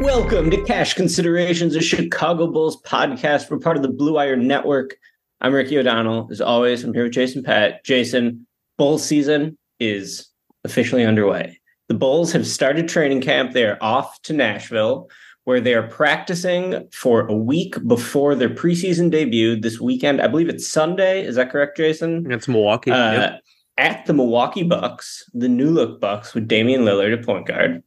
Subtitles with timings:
[0.00, 3.48] Welcome to Cash Considerations, a Chicago Bulls podcast.
[3.48, 4.96] We're part of the Blue Wire Network.
[5.40, 6.26] I'm Ricky O'Donnell.
[6.32, 7.84] As always, I'm here with Jason Patt.
[7.84, 10.28] Jason, Bull season is
[10.64, 11.60] officially underway.
[11.86, 13.52] The Bulls have started training camp.
[13.52, 15.08] They are off to Nashville,
[15.44, 20.20] where they are practicing for a week before their preseason debut this weekend.
[20.20, 21.24] I believe it's Sunday.
[21.24, 22.28] Is that correct, Jason?
[22.32, 22.90] It's Milwaukee.
[22.90, 23.41] Uh, Yep.
[23.78, 27.82] At the Milwaukee Bucks, the new look Bucks with Damian Lillard at point guard.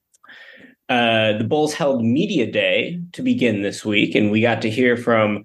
[0.89, 4.97] Uh, the Bulls held media day to begin this week, and we got to hear
[4.97, 5.43] from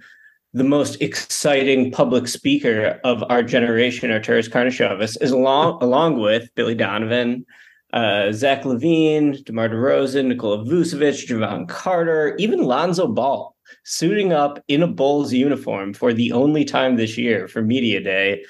[0.53, 6.75] the most exciting public speaker of our generation, Arturas Karnisovas, is along along with Billy
[6.75, 7.45] Donovan,
[7.93, 14.83] uh, Zach LaVine, DeMar DeRozan, Nikola Vucevic, Jevon Carter, even Lonzo Ball, suiting up in
[14.83, 18.43] a Bulls uniform for the only time this year for media day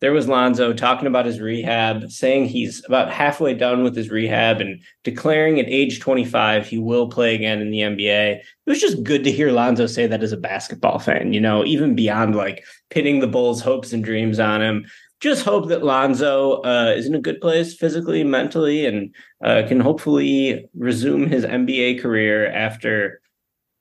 [0.00, 4.60] there was Lonzo talking about his rehab, saying he's about halfway done with his rehab
[4.60, 8.36] and declaring at age 25 he will play again in the NBA.
[8.36, 11.64] It was just good to hear Lonzo say that as a basketball fan, you know,
[11.64, 14.86] even beyond like pinning the Bulls' hopes and dreams on him.
[15.20, 19.80] Just hope that Lonzo uh, is in a good place physically, mentally, and uh, can
[19.80, 23.20] hopefully resume his NBA career after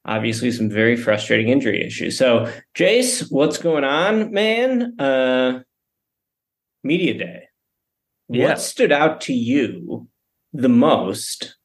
[0.04, 2.18] obviously some very frustrating injury issues.
[2.18, 5.00] So, Jace, what's going on, man?
[5.00, 5.60] Uh,
[6.88, 7.44] media day.
[8.30, 8.48] Yeah.
[8.48, 10.08] What stood out to you
[10.54, 11.56] the most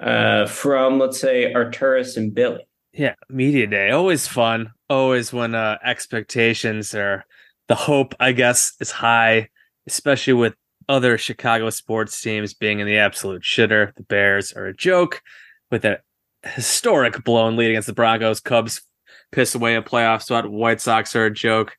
[0.00, 2.66] uh, from, let's say, Arturas and Billy?
[2.92, 3.90] Yeah, media day.
[3.90, 4.72] Always fun.
[4.88, 7.24] Always when uh, expectations are
[7.68, 9.48] the hope, I guess, is high,
[9.86, 10.54] especially with
[10.88, 13.94] other Chicago sports teams being in the absolute shitter.
[13.94, 15.22] The Bears are a joke
[15.70, 16.00] with a
[16.42, 18.40] historic blown lead against the Broncos.
[18.40, 18.82] Cubs
[19.30, 20.50] piss away a playoff spot.
[20.50, 21.76] White Sox are a joke.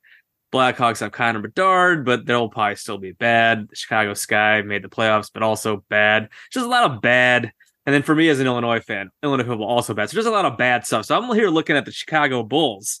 [0.52, 3.68] Blackhawks have Connor Bedard, but they'll probably still be bad.
[3.68, 6.28] The Chicago Sky made the playoffs, but also bad.
[6.52, 7.52] Just a lot of bad.
[7.86, 10.10] And then for me as an Illinois fan, Illinois football also bad.
[10.10, 11.06] So there's a lot of bad stuff.
[11.06, 13.00] So I'm here looking at the Chicago Bulls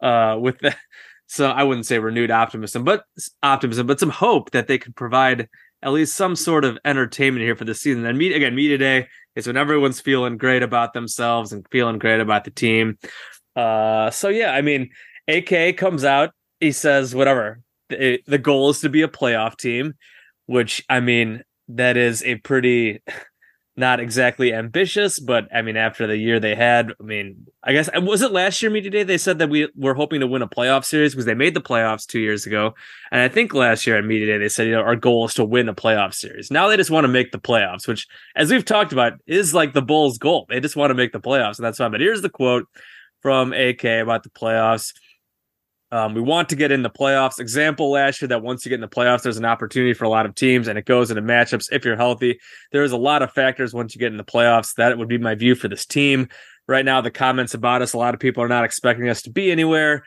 [0.00, 0.74] uh, with the
[1.26, 3.04] so I wouldn't say renewed optimism, but
[3.42, 5.48] optimism, but some hope that they could provide
[5.82, 8.04] at least some sort of entertainment here for the season.
[8.04, 12.20] And meet again, media day is when everyone's feeling great about themselves and feeling great
[12.20, 12.98] about the team.
[13.56, 14.90] Uh, so yeah, I mean,
[15.26, 17.60] AK comes out, he says whatever.
[17.88, 19.94] The, the goal is to be a playoff team,
[20.46, 23.02] which I mean, that is a pretty
[23.76, 27.88] not exactly ambitious, but I mean, after the year they had, I mean, I guess
[27.88, 29.02] uh, was it last year media day?
[29.02, 31.60] They said that we were hoping to win a playoff series because they made the
[31.60, 32.74] playoffs two years ago,
[33.10, 35.34] and I think last year at media day they said you know our goal is
[35.34, 36.50] to win a playoff series.
[36.50, 38.06] Now they just want to make the playoffs, which,
[38.36, 40.46] as we've talked about, is like the Bulls' goal.
[40.48, 41.90] They just want to make the playoffs, and that's fine.
[41.90, 42.68] But here's the quote
[43.20, 44.92] from AK about the playoffs.
[45.92, 47.38] Um, we want to get in the playoffs.
[47.38, 50.08] Example last year that once you get in the playoffs, there's an opportunity for a
[50.08, 52.40] lot of teams and it goes into matchups if you're healthy.
[52.72, 54.74] There's a lot of factors once you get in the playoffs.
[54.76, 56.28] That would be my view for this team.
[56.66, 59.30] Right now, the comments about us, a lot of people are not expecting us to
[59.30, 60.02] be anywhere.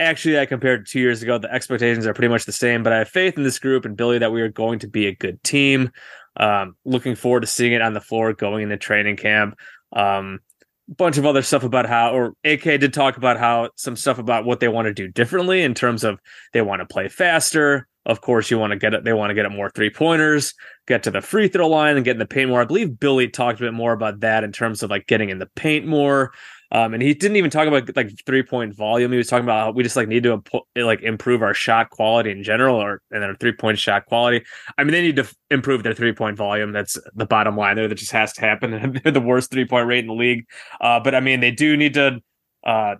[0.00, 1.38] Actually, I compared to two years ago.
[1.38, 3.96] The expectations are pretty much the same, but I have faith in this group and
[3.96, 5.92] Billy that we are going to be a good team.
[6.36, 9.56] Um, looking forward to seeing it on the floor going into training camp.
[9.92, 10.40] Um,
[10.88, 14.44] bunch of other stuff about how, or AK did talk about how some stuff about
[14.44, 16.18] what they want to do differently in terms of
[16.52, 17.88] they want to play faster.
[18.04, 19.04] Of course, you want to get it.
[19.04, 20.54] They want to get it more three pointers,
[20.88, 22.60] get to the free throw line, and get in the paint more.
[22.60, 25.38] I believe Billy talked a bit more about that in terms of like getting in
[25.38, 26.32] the paint more.
[26.74, 29.12] Um, and he didn't even talk about like three point volume.
[29.12, 32.30] He was talking about we just like need to impo- like improve our shot quality
[32.30, 34.42] in general, or and our three point shot quality.
[34.78, 36.72] I mean, they need to f- improve their three point volume.
[36.72, 37.88] That's the bottom line there.
[37.88, 38.98] That just has to happen.
[39.04, 40.46] They're the worst three point rate in the league.
[40.80, 42.20] Uh, but I mean, they do need to.
[42.64, 42.94] Uh,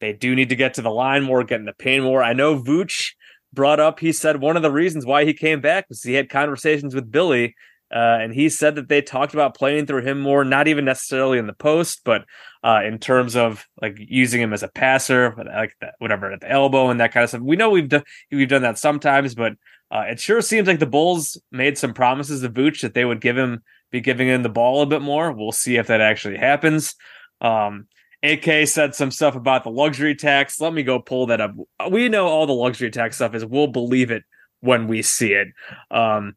[0.00, 2.22] they do need to get to the line more, get in the paint more.
[2.22, 3.12] I know Vooch
[3.52, 4.00] brought up.
[4.00, 7.12] He said one of the reasons why he came back was he had conversations with
[7.12, 7.54] Billy
[7.94, 11.38] uh, and he said that they talked about playing through him more, not even necessarily
[11.38, 12.24] in the post, but
[12.64, 16.50] uh, in terms of like using him as a passer, like that, whatever at the
[16.50, 17.42] elbow and that kind of stuff.
[17.42, 19.52] We know we've done we've done that sometimes, but
[19.90, 23.20] uh, it sure seems like the Bulls made some promises to Vooch that they would
[23.20, 25.30] give him be giving him the ball a bit more.
[25.30, 26.94] We'll see if that actually happens.
[27.42, 27.86] Um,
[28.22, 30.58] AK said some stuff about the luxury tax.
[30.58, 31.52] Let me go pull that up.
[31.90, 33.44] We know all the luxury tax stuff is.
[33.44, 34.24] We'll believe it
[34.60, 35.48] when we see it.
[35.90, 36.34] Um,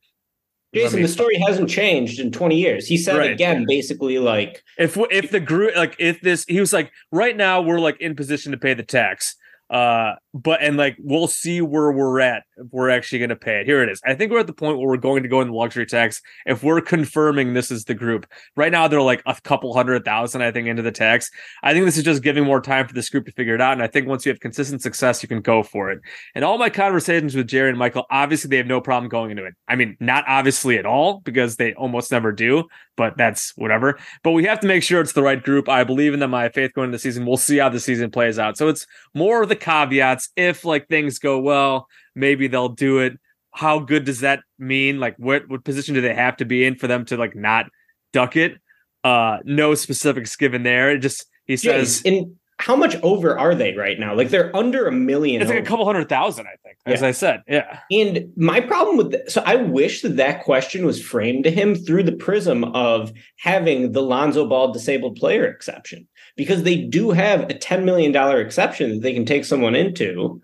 [0.74, 2.88] Jason, the story hasn't changed in 20 years.
[2.88, 3.32] He said right.
[3.32, 7.62] again, basically, like if if the group, like if this, he was like, right now
[7.62, 9.36] we're like in position to pay the tax.
[9.70, 13.62] Uh, but and like we'll see where we're at if we're actually going to pay
[13.62, 13.66] it.
[13.66, 14.02] Here it is.
[14.06, 16.22] I think we're at the point where we're going to go in the luxury tax
[16.46, 18.28] if we're confirming this is the group.
[18.56, 21.30] Right now they're like a couple hundred thousand, I think, into the tax.
[21.64, 23.74] I think this is just giving more time for this group to figure it out.
[23.74, 26.00] And I think once you have consistent success, you can go for it.
[26.34, 29.46] And all my conversations with Jerry and Michael, obviously they have no problem going into
[29.46, 29.54] it.
[29.68, 32.66] I mean, not obviously at all because they almost never do,
[32.98, 33.98] but that's whatever.
[34.24, 35.70] But we have to make sure it's the right group.
[35.70, 36.34] I believe in them.
[36.34, 37.26] I have faith going into the season.
[37.26, 38.58] We'll see how the season plays out.
[38.58, 40.30] So it's more of the caveats.
[40.36, 43.18] If like things go well, maybe they'll do it.
[43.54, 45.00] How good does that mean?
[45.00, 47.68] Like what what position do they have to be in for them to like not
[48.12, 48.58] duck it?
[49.04, 50.92] Uh no specifics given there.
[50.92, 54.16] It just he says yeah, in how much over are they right now?
[54.16, 55.42] Like they're under a million.
[55.42, 56.67] It's like a couple hundred thousand, I think.
[56.88, 57.08] As yeah.
[57.08, 57.80] I said, yeah.
[57.92, 61.76] And my problem with that, so I wish that that question was framed to him
[61.76, 66.08] through the prism of having the Lonzo Ball disabled player exception,
[66.38, 70.42] because they do have a ten million dollar exception that they can take someone into.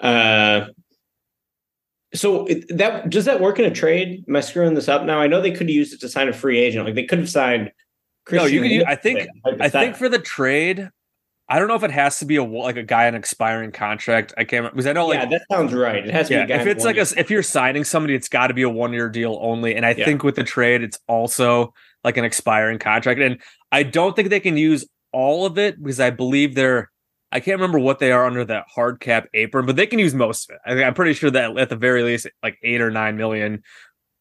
[0.00, 0.66] Uh,
[2.14, 4.24] so that does that work in a trade?
[4.26, 5.20] Am I screwing this up now?
[5.20, 6.86] I know they could have used it to sign a free agent.
[6.86, 7.70] Like they could have signed.
[8.24, 8.70] Christian no, you can.
[8.70, 9.28] Use, I think.
[9.60, 10.88] I think for the trade,
[11.48, 14.32] I don't know if it has to be a like a guy on expiring contract.
[14.38, 16.06] I can't because I know like yeah, that sounds right.
[16.06, 16.52] It has to yeah, be.
[16.54, 19.10] if it's like a, if you're signing somebody, it's got to be a one year
[19.10, 19.74] deal only.
[19.74, 20.06] And I yeah.
[20.06, 23.20] think with the trade, it's also like an expiring contract.
[23.20, 26.90] And I don't think they can use all of it because I believe they're.
[27.30, 30.14] I can't remember what they are under that hard cap apron, but they can use
[30.14, 30.60] most of it.
[30.64, 33.64] I I'm pretty sure that at the very least, like eight or nine million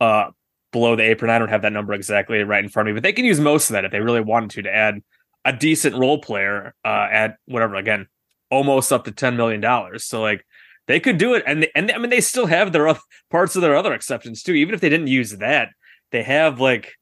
[0.02, 0.32] uh,
[0.72, 1.30] below the apron.
[1.32, 3.40] I don't have that number exactly right in front of me, but they can use
[3.40, 5.02] most of that if they really wanted to to add
[5.46, 8.08] a decent role player uh, at whatever again,
[8.50, 10.06] almost up to ten million dollars.
[10.06, 10.46] So like
[10.88, 13.00] they could do it, and they, and I mean they still have their other
[13.32, 14.54] parts of their other exceptions too.
[14.54, 15.70] Even if they didn't use that,
[16.12, 16.94] they have like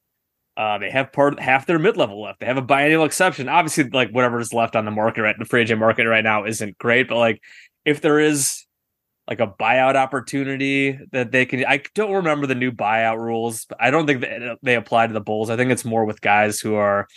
[0.57, 2.39] uh, they have part half their mid level left.
[2.39, 3.49] They have a biennial exception.
[3.49, 6.45] Obviously, like whatever is left on the market right the free agent market right now
[6.45, 7.41] isn't great, but like
[7.85, 8.65] if there is
[9.27, 13.77] like a buyout opportunity that they can I don't remember the new buyout rules, but
[13.81, 14.25] I don't think
[14.61, 15.49] they apply to the Bulls.
[15.49, 17.07] I think it's more with guys who are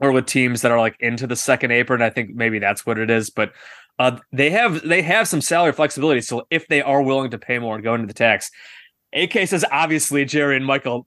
[0.00, 2.02] or with teams that are like into the second apron.
[2.02, 3.30] I think maybe that's what it is.
[3.30, 3.52] But
[3.98, 6.22] uh, they have they have some salary flexibility.
[6.22, 8.50] So if they are willing to pay more and go into the tax,
[9.12, 11.06] AK says obviously Jerry and Michael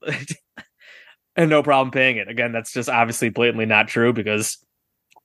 [1.36, 2.28] and no problem paying it.
[2.28, 4.58] Again, that's just obviously blatantly not true because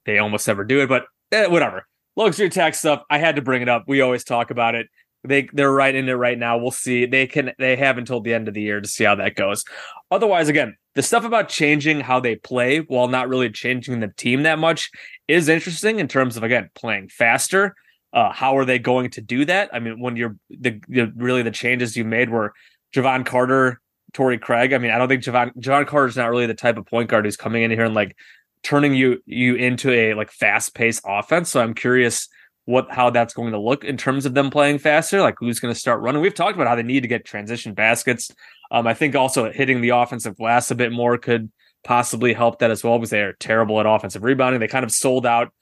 [0.05, 0.89] they almost never do it.
[0.89, 1.85] But eh, whatever.
[2.15, 3.03] Luxury tax stuff.
[3.09, 3.83] I had to bring it up.
[3.87, 4.87] We always talk about it.
[5.23, 6.57] They they're right in it right now.
[6.57, 7.05] We'll see.
[7.05, 9.63] They can they have until the end of the year to see how that goes.
[10.09, 14.43] Otherwise, again, the stuff about changing how they play while not really changing the team
[14.43, 14.89] that much
[15.27, 17.75] is interesting in terms of again playing faster.
[18.11, 19.69] Uh, how are they going to do that?
[19.71, 22.53] I mean, when you're the, the really the changes you made were
[22.93, 23.79] Jevon Carter,
[24.13, 24.73] Torrey Craig.
[24.73, 27.09] I mean, I don't think Jevon Jevon Carter is not really the type of point
[27.09, 28.15] guard who's coming in here and like
[28.63, 31.49] turning you you into a like fast paced offense.
[31.49, 32.27] So I'm curious
[32.65, 35.21] what how that's going to look in terms of them playing faster.
[35.21, 36.21] Like who's going to start running?
[36.21, 38.31] We've talked about how they need to get transition baskets.
[38.71, 41.51] Um, I think also hitting the offensive glass a bit more could
[41.83, 44.59] possibly help that as well because they are terrible at offensive rebounding.
[44.59, 45.53] They kind of sold out,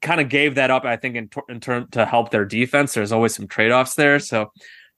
[0.00, 0.84] kind of gave that up.
[0.84, 2.94] I think in, in turn to help their defense.
[2.94, 4.18] There's always some trade offs there.
[4.18, 4.52] So,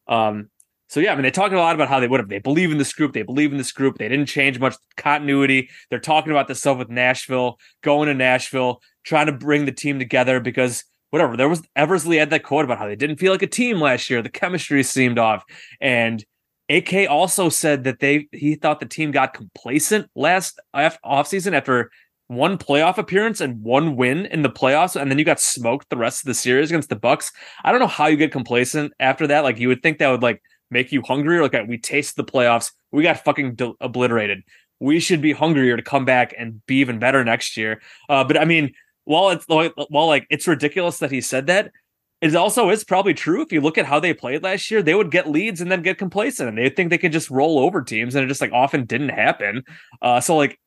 [0.09, 0.49] um,
[0.89, 2.29] so yeah, I mean, they talk a lot about how they would have.
[2.29, 3.15] They believe in this group.
[3.15, 3.99] They believe in this group.
[3.99, 5.69] They didn't change much continuity.
[5.91, 9.99] They're talking about this stuff with Nashville, going to Nashville, trying to bring the team
[9.99, 11.37] together because whatever.
[11.37, 14.11] There was Eversley had that quote about how they didn't feel like a team last
[14.11, 14.23] year.
[14.23, 15.45] The chemistry seemed off,
[15.81, 16.25] and
[16.69, 21.91] AK also said that they he thought the team got complacent last off offseason after
[22.29, 25.97] one playoff appearance and one win in the playoffs, and then you got smoked the
[25.97, 27.33] rest of the series against the Bucks.
[27.63, 29.45] I don't know how you get complacent after that.
[29.45, 31.43] Like you would think that would like make you hungrier.
[31.43, 34.43] Like we taste the playoffs, we got fucking de- obliterated.
[34.81, 37.83] We should be hungrier to come back and be even better next year.
[38.09, 38.73] Uh, but I mean,
[39.05, 41.73] while it's while like it's ridiculous that he said that,
[42.21, 43.43] it also is probably true.
[43.43, 45.83] If you look at how they played last year, they would get leads and then
[45.83, 48.53] get complacent, and they think they could just roll over teams, and it just like
[48.53, 49.63] often didn't happen.
[50.01, 50.59] Uh, so like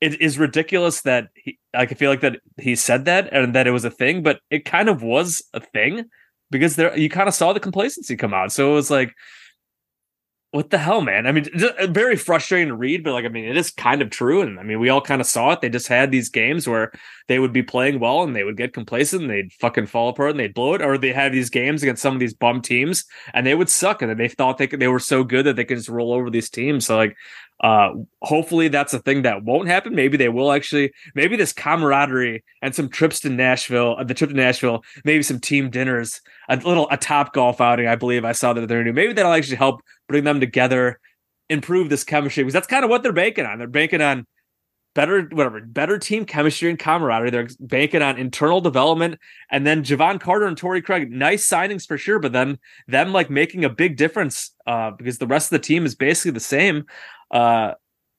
[0.00, 3.70] it is ridiculous that he I feel like that he said that and that it
[3.70, 6.06] was a thing, but it kind of was a thing
[6.50, 8.52] because there you kind of saw the complacency come out.
[8.52, 9.14] So it was like
[10.52, 11.26] what the hell, man?
[11.26, 11.46] I mean,
[11.88, 14.42] very frustrating to read, but like, I mean, it is kind of true.
[14.42, 15.62] And I mean, we all kind of saw it.
[15.62, 16.92] They just had these games where
[17.26, 20.32] they would be playing well and they would get complacent and they'd fucking fall apart
[20.32, 20.82] and they'd blow it.
[20.82, 24.02] Or they had these games against some of these bum teams and they would suck.
[24.02, 26.12] And then they thought they could, they were so good that they could just roll
[26.12, 26.84] over these teams.
[26.84, 27.16] So like,
[27.62, 27.90] uh,
[28.22, 29.94] hopefully that's a thing that won't happen.
[29.94, 34.30] Maybe they will actually, maybe this camaraderie and some trips to Nashville, uh, the trip
[34.30, 37.86] to Nashville, maybe some team dinners, a little, a top golf outing.
[37.86, 38.92] I believe I saw that they're new.
[38.92, 40.98] Maybe that'll actually help bring them together,
[41.48, 43.58] improve this chemistry because that's kind of what they're banking on.
[43.58, 44.26] They're banking on
[44.94, 47.30] better, whatever, better team chemistry and camaraderie.
[47.30, 49.18] They're banking on internal development,
[49.50, 52.18] and then Jevon Carter and Torrey Craig, nice signings for sure.
[52.18, 55.84] But then them like making a big difference uh, because the rest of the team
[55.84, 56.84] is basically the same.
[57.32, 57.72] Uh,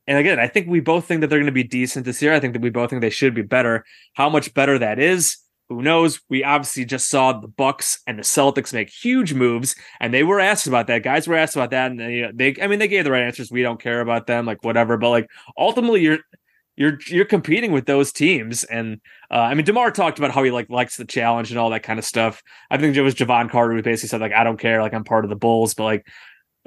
[0.08, 2.34] and again, I think we both think that they're going to be decent this year.
[2.34, 3.86] I think that we both think they should be better.
[4.14, 5.38] How much better that is,
[5.70, 6.20] who knows?
[6.30, 10.40] We obviously just saw the Bucks and the Celtics make huge moves, and they were
[10.40, 11.04] asked about that.
[11.04, 13.52] Guys were asked about that, and they, they I mean, they gave the right answers.
[13.52, 14.98] We don't care about them, like whatever.
[14.98, 16.20] But like ultimately, you're
[16.76, 19.00] you're you're competing with those teams, and
[19.32, 21.84] uh, I mean, Demar talked about how he like likes the challenge and all that
[21.84, 22.44] kind of stuff.
[22.70, 25.04] I think it was Jevon Carter who basically said like, I don't care, like I'm
[25.06, 26.08] part of the Bulls, but like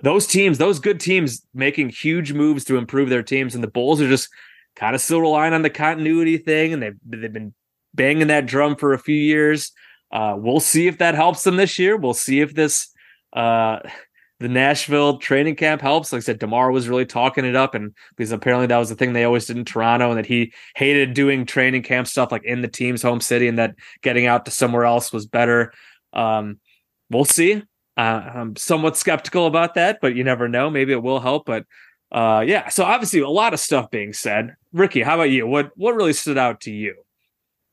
[0.02, 4.00] those teams, those good teams, making huge moves to improve their teams, and the Bulls
[4.00, 4.28] are just
[4.74, 7.54] kind of still relying on the continuity thing, and they've they've been
[7.94, 9.72] banging that drum for a few years.
[10.12, 11.96] Uh, we'll see if that helps them this year.
[11.96, 12.88] We'll see if this
[13.32, 13.80] uh,
[14.38, 16.12] the Nashville training camp helps.
[16.12, 18.96] Like I said, Demar was really talking it up, and because apparently that was the
[18.96, 22.44] thing they always did in Toronto, and that he hated doing training camp stuff like
[22.44, 25.72] in the team's home city, and that getting out to somewhere else was better.
[26.12, 26.60] Um,
[27.08, 27.62] we'll see.
[27.96, 30.68] Uh, I'm somewhat skeptical about that, but you never know.
[30.68, 31.46] Maybe it will help.
[31.46, 31.64] But
[32.12, 34.54] uh, yeah, so obviously a lot of stuff being said.
[34.72, 35.46] Ricky, how about you?
[35.46, 36.94] What what really stood out to you?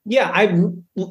[0.06, 0.60] Yeah, I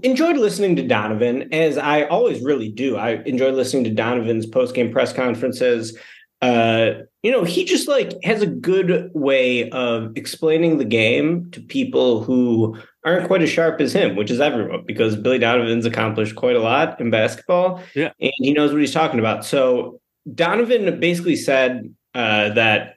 [0.02, 2.97] enjoyed listening to Donovan, as I always really do.
[2.97, 5.97] I enjoy listening to Donovan's post game press conferences.
[6.42, 6.90] Uh,
[7.23, 12.23] you know, he just like has a good way of explaining the game to people
[12.23, 16.56] who aren't quite as sharp as him, which is everyone, because Billy Donovan's accomplished quite
[16.56, 17.82] a lot in basketball.
[17.94, 18.12] Yeah.
[18.21, 19.44] And he knows what he's talking about.
[19.44, 20.00] So
[20.32, 22.97] Donovan basically said uh, that,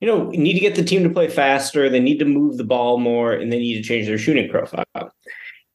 [0.00, 2.64] you know, need to get the team to play faster, they need to move the
[2.64, 4.84] ball more, and they need to change their shooting profile.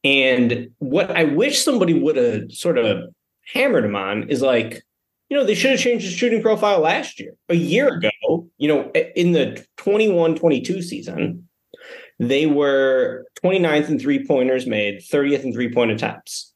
[0.04, 3.12] And what I wish somebody would have sort of
[3.52, 4.82] hammered him on is like,
[5.28, 7.34] you know, they should have changed the shooting profile last year.
[7.48, 8.10] A year ago,
[8.58, 11.48] you know, in the 21 22 season,
[12.20, 16.52] they were 29th in three pointers made, 30th in three point attempts.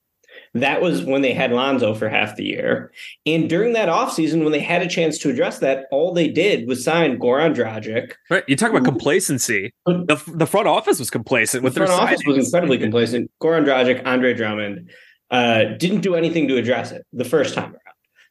[0.53, 2.93] That was when they had Lonzo for half the year.
[3.27, 6.69] And during that offseason, when they had a chance to address that, all they did
[6.69, 8.13] was sign Goran Dragic.
[8.31, 8.45] Right.
[8.47, 9.73] You talk about complacency.
[9.87, 12.37] The, the front office was complacent with the front their office signings.
[12.37, 13.33] was incredibly complacent.
[13.43, 14.91] Goran Dragic, Andre Drummond
[15.31, 17.81] uh, didn't do anything to address it the first time around.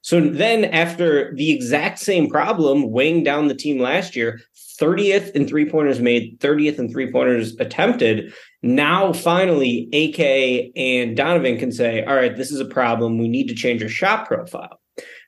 [0.02, 4.42] So then, after the exact same problem weighing down the team last year,
[4.80, 8.34] 30th in three pointers made, 30th in three pointers attempted.
[8.62, 13.18] Now, finally, AK and Donovan can say, All right, this is a problem.
[13.18, 14.80] We need to change our shot profile.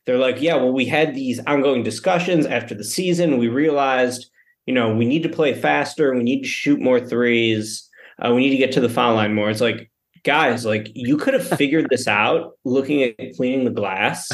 [0.06, 3.38] They're like, Yeah, well, we had these ongoing discussions after the season.
[3.38, 4.30] We realized,
[4.66, 6.14] you know, we need to play faster.
[6.14, 7.90] We need to shoot more threes.
[8.20, 9.50] Uh, we need to get to the foul line more.
[9.50, 9.92] It's like,
[10.24, 14.30] guys, like you could have figured this out looking at cleaning the glass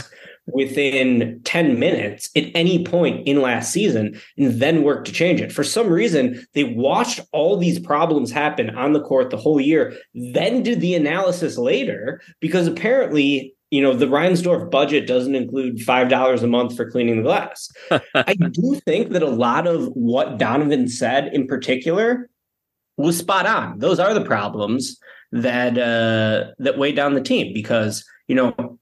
[0.47, 5.51] within 10 minutes at any point in last season and then work to change it.
[5.51, 9.95] For some reason, they watched all these problems happen on the court the whole year,
[10.13, 16.09] then did the analysis later because apparently you know the Reinsdorf budget doesn't include five
[16.09, 17.71] dollars a month for cleaning the glass.
[18.13, 22.29] I do think that a lot of what Donovan said, in particular,
[22.97, 23.79] was spot on.
[23.79, 24.99] Those are the problems
[25.31, 28.77] that uh, that weigh down the team because you know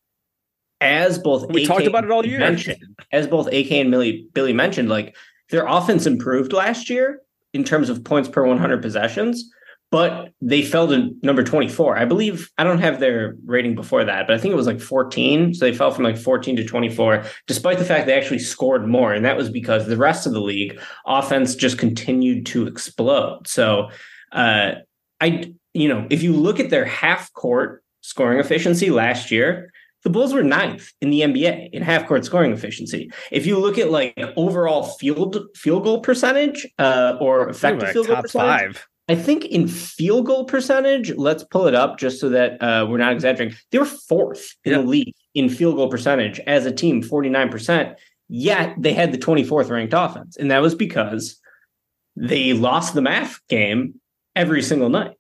[0.82, 2.40] as both We AK talked about it all and year.
[2.40, 5.16] mentioned, as both AK and Billy, Billy mentioned, like
[5.50, 7.22] their offense improved last year
[7.54, 9.44] in terms of points per 100 possessions,
[9.92, 11.98] but they fell to number 24.
[11.98, 14.80] I believe I don't have their rating before that, but I think it was like
[14.80, 15.56] 14.
[15.56, 19.14] So they fell from like 14 to 24, despite the fact they actually scored more.
[19.14, 23.48] And that was because the rest of the league offense just continued to explode.
[23.48, 23.90] So
[24.32, 24.76] Uh,
[25.20, 29.72] I, you know, if you look at their half court scoring efficiency last year,
[30.04, 33.12] the Bulls were ninth in the NBA in half court scoring efficiency.
[33.32, 38.08] If you look at like overall field field goal percentage uh, or effective Like field
[38.08, 38.88] goal percentage, five.
[39.10, 43.00] I think in field goal percentage, let's pull it up just so that uh, we're
[43.00, 43.58] not exaggerating.
[43.72, 47.96] They were fourth in the league in field goal percentage as a team, 49%.
[48.28, 50.38] Yet they had the 24th ranked offense.
[50.38, 51.40] And that was because
[52.16, 54.00] they lost the math game
[54.36, 55.16] every single night.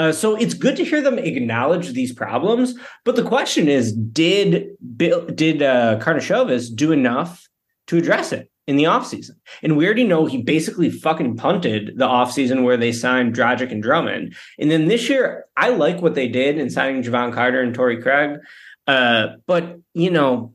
[0.00, 2.74] Uh, so it's good to hear them acknowledge these problems.
[3.04, 7.46] But the question is, did Bill, did uh, Karnisovas do enough
[7.88, 9.32] to address it in the offseason?
[9.62, 13.82] And we already know he basically fucking punted the offseason where they signed Dragic and
[13.82, 14.34] Drummond.
[14.58, 18.00] And then this year, I like what they did in signing Jevon Carter and Torrey
[18.00, 18.38] Craig.
[18.86, 20.54] Uh, but, you know,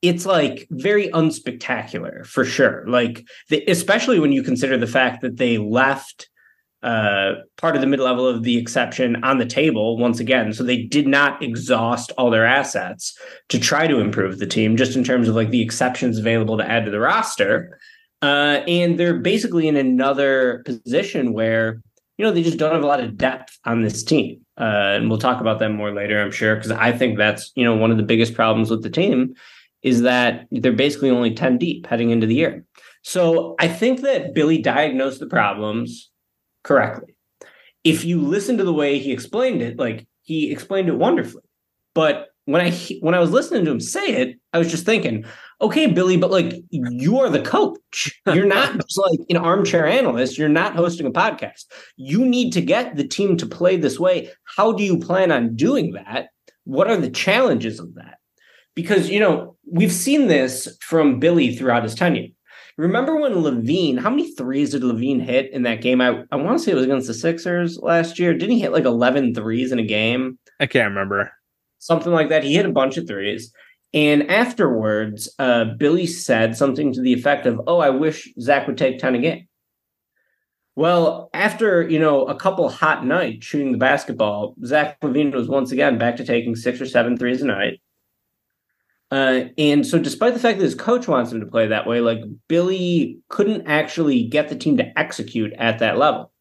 [0.00, 2.86] it's like very unspectacular for sure.
[2.88, 6.30] Like, the, especially when you consider the fact that they left
[6.82, 10.52] uh, part of the mid level of the exception on the table once again.
[10.52, 13.16] So they did not exhaust all their assets
[13.50, 16.68] to try to improve the team, just in terms of like the exceptions available to
[16.68, 17.78] add to the roster.
[18.22, 21.82] Uh, and they're basically in another position where,
[22.16, 24.40] you know, they just don't have a lot of depth on this team.
[24.58, 27.64] Uh, and we'll talk about them more later, I'm sure, because I think that's, you
[27.64, 29.34] know, one of the biggest problems with the team
[29.82, 32.64] is that they're basically only 10 deep heading into the year.
[33.02, 36.09] So I think that Billy diagnosed the problems
[36.62, 37.14] correctly.
[37.84, 38.08] If hmm.
[38.08, 41.42] you listen to the way he explained it, like he explained it wonderfully.
[41.94, 45.24] But when I when I was listening to him say it, I was just thinking,
[45.60, 48.20] okay, Billy, but like you are the coach.
[48.26, 50.38] You're not just like an armchair analyst.
[50.38, 51.64] You're not hosting a podcast.
[51.96, 54.30] You need to get the team to play this way.
[54.44, 56.28] How do you plan on doing that?
[56.64, 58.18] What are the challenges of that?
[58.74, 62.28] Because you know we've seen this from Billy throughout his tenure.
[62.80, 66.00] Remember when LaVine, how many threes did LaVine hit in that game?
[66.00, 68.32] I, I want to say it was against the Sixers last year.
[68.32, 70.38] Didn't he hit like 11 threes in a game?
[70.60, 71.30] I can't remember.
[71.78, 72.42] Something like that.
[72.42, 73.52] He hit a bunch of threes.
[73.92, 78.78] And afterwards, uh, Billy said something to the effect of, Oh, I wish Zach would
[78.78, 79.46] take 10 a game.
[80.74, 85.70] Well, after, you know, a couple hot nights shooting the basketball, Zach LaVine was once
[85.70, 87.82] again back to taking six or seven threes a night.
[89.10, 92.00] Uh, and so, despite the fact that his coach wants him to play that way,
[92.00, 96.32] like Billy couldn't actually get the team to execute at that level.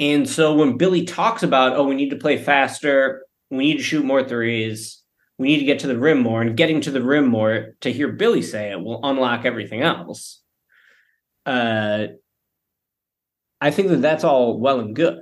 [0.00, 3.82] And so, when Billy talks about, oh, we need to play faster, we need to
[3.82, 5.02] shoot more threes,
[5.36, 7.92] we need to get to the rim more, and getting to the rim more, to
[7.92, 10.40] hear Billy say it will unlock everything else.
[11.44, 12.06] Uh,
[13.60, 15.20] I think that that's all well and good.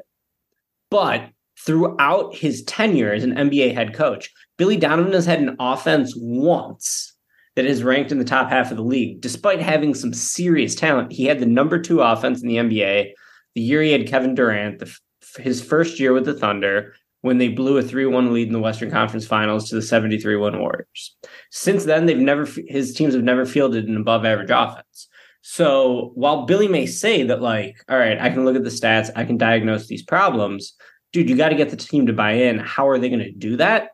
[0.91, 6.15] But throughout his tenure as an NBA head coach, Billy Donovan has had an offense
[6.17, 7.13] once
[7.57, 11.13] that is ranked in the top half of the league, despite having some serious talent.
[11.13, 13.13] He had the number two offense in the NBA
[13.57, 14.97] the year he had Kevin Durant, the,
[15.39, 18.91] his first year with the Thunder, when they blew a 3-1 lead in the Western
[18.91, 21.17] Conference Finals to the 73-1 Warriors.
[21.51, 25.09] Since then, they've never his teams have never fielded an above average offense.
[25.41, 29.11] So while Billy may say that, like, all right, I can look at the stats,
[29.17, 30.75] I can diagnose these problems,
[31.15, 32.59] dude, you got to get the team to buy in.
[32.59, 33.91] How are they going to do that?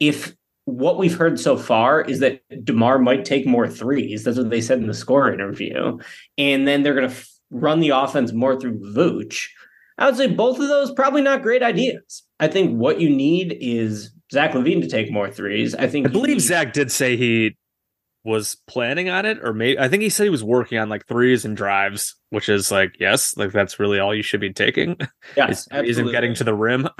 [0.00, 0.34] If
[0.66, 4.60] what we've heard so far is that DeMar might take more threes, that's what they
[4.60, 5.98] said in the score interview,
[6.38, 9.46] and then they're going to f- run the offense more through Vooch.
[9.98, 12.22] I would say both of those probably not great ideas.
[12.40, 15.74] I think what you need is Zach LaVine to take more threes.
[15.74, 17.56] I think I believe he- Zach did say he
[18.24, 21.06] was planning on it, or maybe I think he said he was working on like
[21.06, 24.96] threes and drives, which is like yes, like that's really all you should be taking.
[25.36, 26.88] yes, is threes and getting to the rim.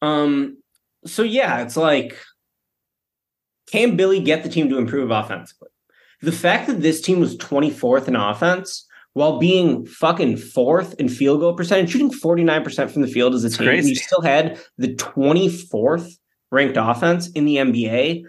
[0.00, 0.56] Um,
[1.06, 2.16] so yeah, it's like,
[3.70, 5.68] can Billy get the team to improve offensively?
[6.20, 11.40] The fact that this team was 24th in offense while being fucking fourth in field
[11.40, 13.90] goal percentage, shooting 49% from the field as a team, crazy.
[13.90, 16.12] we still had the 24th
[16.50, 18.22] ranked offense in the NBA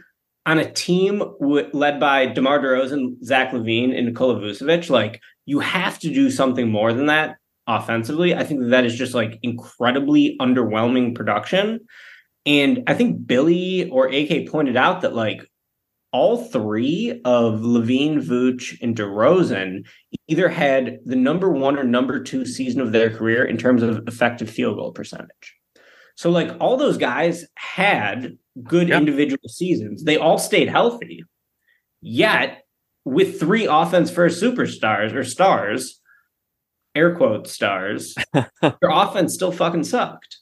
[0.46, 4.90] on a team w- led by DeMar DeRozan, Zach LaVine, and Nikola Vucevic.
[4.90, 8.36] Like, you have to do something more than that offensively.
[8.36, 11.80] I think that, that is just like incredibly underwhelming production.
[12.46, 15.46] And I think Billy or AK pointed out that like
[16.12, 19.86] all three of LaVine, Vooch, and DeRozan
[20.28, 24.08] either had the number one or number two season of their career in terms of
[24.08, 25.56] effective field goal percentage.
[26.16, 29.00] So like all those guys had good Yeah.
[29.00, 30.04] individual seasons.
[30.04, 31.24] They all stayed healthy.
[32.02, 32.64] Yet
[33.06, 36.00] with three offense first superstars or stars,
[36.94, 40.38] air quote stars, your offense still fucking sucked.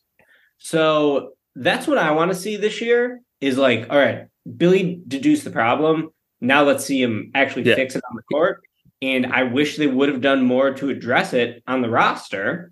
[0.58, 4.26] So that's what I want to see this year is like, all right,
[4.58, 6.10] Billy deduced the problem.
[6.40, 7.76] Now let's see him actually Yeah.
[7.76, 8.62] fix it on the court.
[9.02, 12.72] And I wish they would have done more to address it on the roster.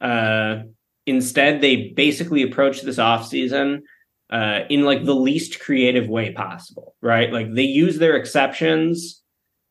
[0.00, 0.62] Uh,
[1.06, 3.80] instead, they basically approached this offseason
[4.30, 7.32] uh, in like the least creative way possible, right?
[7.32, 9.22] Like they use their exceptions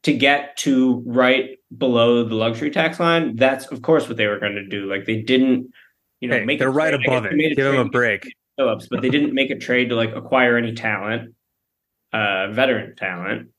[0.03, 3.35] to get to right below the luxury tax line.
[3.35, 4.89] That's of course what they were going to do.
[4.89, 5.69] Like they didn't,
[6.21, 7.37] you know, Hey, make they're right above it.
[7.55, 8.25] Give them a break.
[8.57, 11.33] Phillips, but they didn't make a trade to like acquire any talent,
[12.13, 13.49] uh, veteran talent,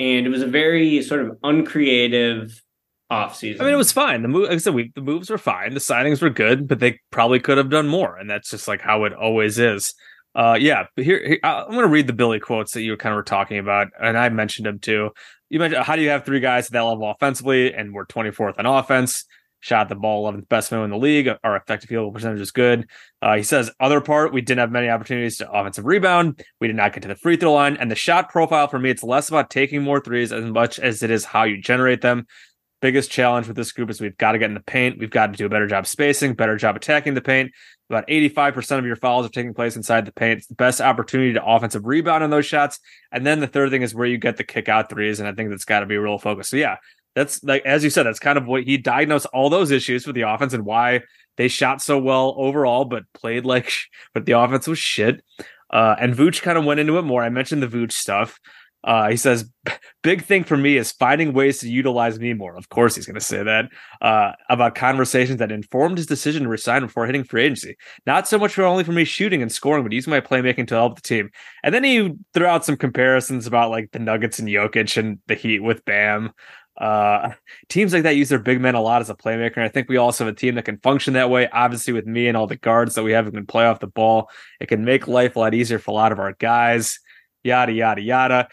[0.00, 2.62] and it was a very sort of uncreative
[3.10, 3.60] offseason.
[3.60, 4.22] I mean, it was fine.
[4.22, 5.74] The move, like I said, we, the moves were fine.
[5.74, 8.80] The signings were good, but they probably could have done more, and that's just like
[8.80, 9.94] how it always is.
[10.34, 10.86] Uh, yeah.
[10.96, 13.22] But here, here I'm going to read the Billy quotes that you kind of were
[13.22, 15.10] talking about, and I mentioned them too.
[15.50, 18.58] You mentioned how do you have three guys at that level offensively, and we're 24th
[18.58, 19.26] on offense.
[19.62, 21.30] Shot the ball 11th best man in the league.
[21.44, 22.90] Our effective field goal percentage is good.
[23.22, 26.44] Uh, he says, other part, we didn't have many opportunities to offensive rebound.
[26.60, 27.76] We did not get to the free throw line.
[27.76, 31.04] And the shot profile for me, it's less about taking more threes as much as
[31.04, 32.26] it is how you generate them.
[32.80, 34.98] Biggest challenge with this group is we've got to get in the paint.
[34.98, 37.52] We've got to do a better job spacing, better job attacking the paint.
[37.88, 40.38] About 85% of your fouls are taking place inside the paint.
[40.38, 42.80] It's the best opportunity to offensive rebound on those shots.
[43.12, 45.20] And then the third thing is where you get the kick out threes.
[45.20, 46.48] And I think that's got to be a real focus.
[46.48, 46.78] So, yeah,
[47.14, 50.16] that's like, as you said, that's kind of what he diagnosed all those issues with
[50.16, 51.02] the offense and why
[51.36, 53.72] they shot so well overall, but played like,
[54.14, 55.22] but the offense was shit.
[55.70, 57.22] Uh, and Vooch kind of went into it more.
[57.22, 58.38] I mentioned the Vooch stuff.
[58.84, 59.48] Uh, he says,
[60.02, 62.56] big thing for me is finding ways to utilize me more.
[62.56, 63.66] Of course, he's going to say that
[64.00, 67.76] uh, about conversations that informed his decision to resign before hitting free agency.
[68.06, 70.74] Not so much for only for me shooting and scoring, but using my playmaking to
[70.74, 71.30] help the team.
[71.62, 75.36] And then he threw out some comparisons about like the Nuggets and Jokic and the
[75.36, 76.32] Heat with Bam.
[76.80, 77.32] Uh,
[77.68, 79.56] teams like that use their big men a lot as a playmaker.
[79.56, 81.48] And I think we also have a team that can function that way.
[81.52, 83.86] Obviously, with me and all the guards that we have who can play off the
[83.86, 84.30] ball,
[84.60, 86.98] it can make life a lot easier for a lot of our guys.
[87.44, 88.48] Yada yada yada.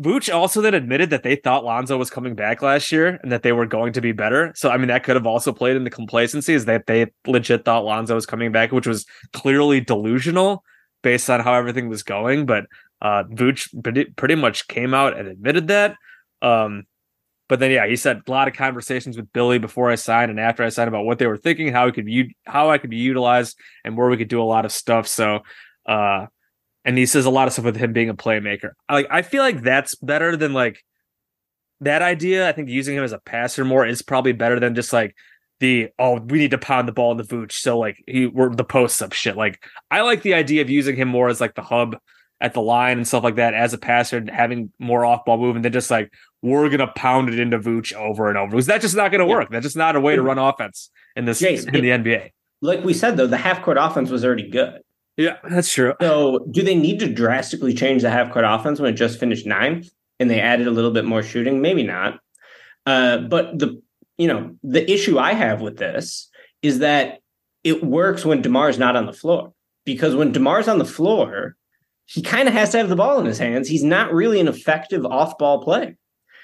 [0.00, 3.44] Vooch also then admitted that they thought Lonzo was coming back last year and that
[3.44, 4.52] they were going to be better.
[4.56, 7.84] So I mean that could have also played into complacency is that they legit thought
[7.84, 10.64] Lonzo was coming back, which was clearly delusional
[11.02, 12.46] based on how everything was going.
[12.46, 12.66] But
[13.00, 15.94] uh Vooch pretty, pretty much came out and admitted that.
[16.42, 16.84] Um
[17.50, 20.38] but then yeah, he said a lot of conversations with Billy before I signed and
[20.38, 22.90] after I signed about what they were thinking, how we could be how I could
[22.90, 25.08] be utilized and where we could do a lot of stuff.
[25.08, 25.40] So
[25.84, 26.26] uh
[26.84, 28.70] and he says a lot of stuff with him being a playmaker.
[28.88, 30.78] I, Like I feel like that's better than like
[31.80, 32.48] that idea.
[32.48, 35.16] I think using him as a passer more is probably better than just like
[35.58, 37.50] the oh we need to pound the ball in the vooch.
[37.50, 39.36] So like he we're the post up shit.
[39.36, 39.60] Like
[39.90, 41.98] I like the idea of using him more as like the hub
[42.40, 45.36] at the line and stuff like that as a passer and having more off ball
[45.38, 48.50] movement than just like we're gonna pound it into Vooch over and over.
[48.52, 49.34] Because that's just not gonna Yeah.
[49.34, 49.50] work.
[49.50, 52.30] That's just not a way to run offense in this Jace, in the NBA.
[52.62, 54.80] like we said though, the half court offense was already good.
[55.16, 55.92] Yeah, that's true.
[56.00, 59.46] So, do they need to drastically change the half court offense when it just finished
[59.46, 61.60] ninth and they added a little bit more shooting?
[61.60, 62.20] Maybe not.
[62.86, 63.82] Uh, but the
[64.16, 66.30] you know the issue I have with this
[66.62, 67.18] is that
[67.64, 69.52] it works when Demar's not on the floor
[69.84, 71.56] because when Demar's on the floor,
[72.10, 73.68] he kind of has to have the ball in his hands.
[73.68, 75.96] He's not really an effective off ball player.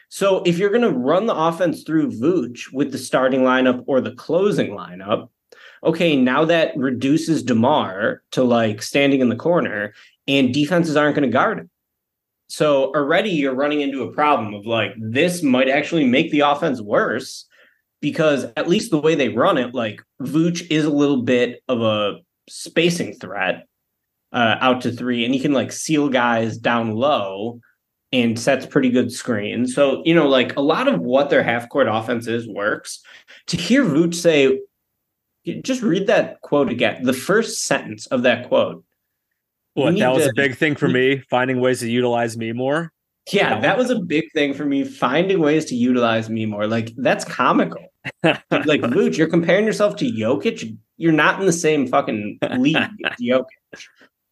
[0.08, 4.00] So if you're going to run the offense through Vooch with the starting lineup or
[4.00, 5.28] the closing lineup,
[5.82, 9.92] okay, now that reduces DeMar to like standing in the corner
[10.28, 11.70] and defenses aren't going to guard him.
[12.46, 16.80] So already you're running into a problem of like this might actually make the offense
[16.80, 17.44] worse
[18.00, 21.82] because at least the way they run it, like Vooch is a little bit of
[21.82, 23.66] a spacing threat
[24.36, 27.58] uh, out to three, and he can like seal guys down low
[28.12, 29.74] and sets pretty good screens.
[29.74, 33.02] So, you know, like a lot of what their half court offense is works.
[33.46, 34.60] To hear Vooch say,
[35.62, 37.02] just read that quote again.
[37.02, 38.84] The first sentence of that quote.
[39.72, 42.92] What that was to- a big thing for me, finding ways to utilize me more.
[43.32, 44.84] Yeah, that was a big thing for me.
[44.84, 46.66] Finding ways to utilize me more.
[46.66, 47.84] Like that's comical.
[48.22, 50.76] like Vooch, you're comparing yourself to Jokic.
[50.96, 53.44] You're not in the same fucking league as Jokic.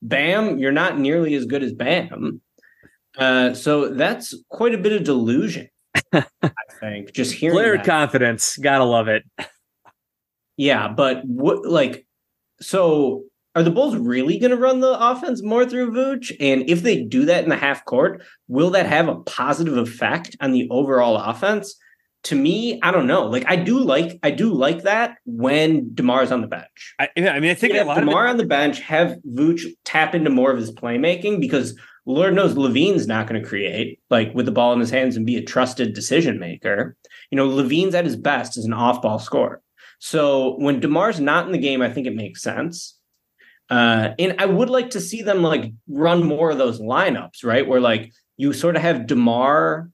[0.05, 2.41] Bam, you're not nearly as good as Bam.
[3.19, 5.69] Uh, so that's quite a bit of delusion.
[6.13, 6.25] I
[6.81, 7.87] think just hearing Player that.
[7.87, 9.25] confidence, gotta love it.
[10.57, 12.07] Yeah, but what like
[12.61, 16.35] so are the Bulls really going to run the offense more through Vooch?
[16.41, 20.37] And if they do that in the half court, will that have a positive effect
[20.41, 21.77] on the overall offense?
[22.25, 23.27] To me, I don't know.
[23.27, 26.95] Like I do like I do like that when Demar's on the bench.
[26.99, 28.81] I, yeah, I mean, I think Have a lot of it, Demar on the bench,
[28.81, 33.49] have Vooch tap into more of his playmaking because Lord knows LaVine's not going to
[33.49, 36.97] create like with the ball in his hands and be a trusted decision maker.
[37.31, 39.63] You know, LaVine's at his best as an off-ball scorer.
[39.99, 42.99] So when Demar's not in the game, I think it makes sense.
[43.71, 47.67] Uh, and I would like to see them like run more of those lineups, right?
[47.67, 49.91] Where like you sort of have Demar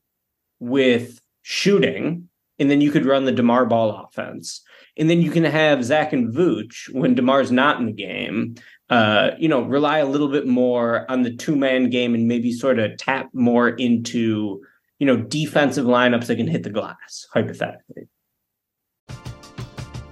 [0.59, 4.63] with shooting, and then you could run the Demar ball offense.
[4.97, 8.57] And then you can have Zach and Vooch when DeMar's not in the game,
[8.91, 12.53] uh, you know, rely a little bit more on the two man game and maybe
[12.53, 14.61] sort of tap more into,
[14.99, 18.09] you know, defensive lineups that can hit the glass, hypothetically.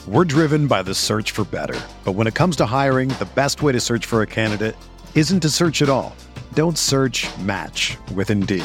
[0.06, 1.78] We're driven by the search for better.
[2.04, 4.76] But when it comes to hiring, the best way to search for a candidate
[5.14, 6.16] isn't to search at all.
[6.54, 8.64] Don't search match with Indeed.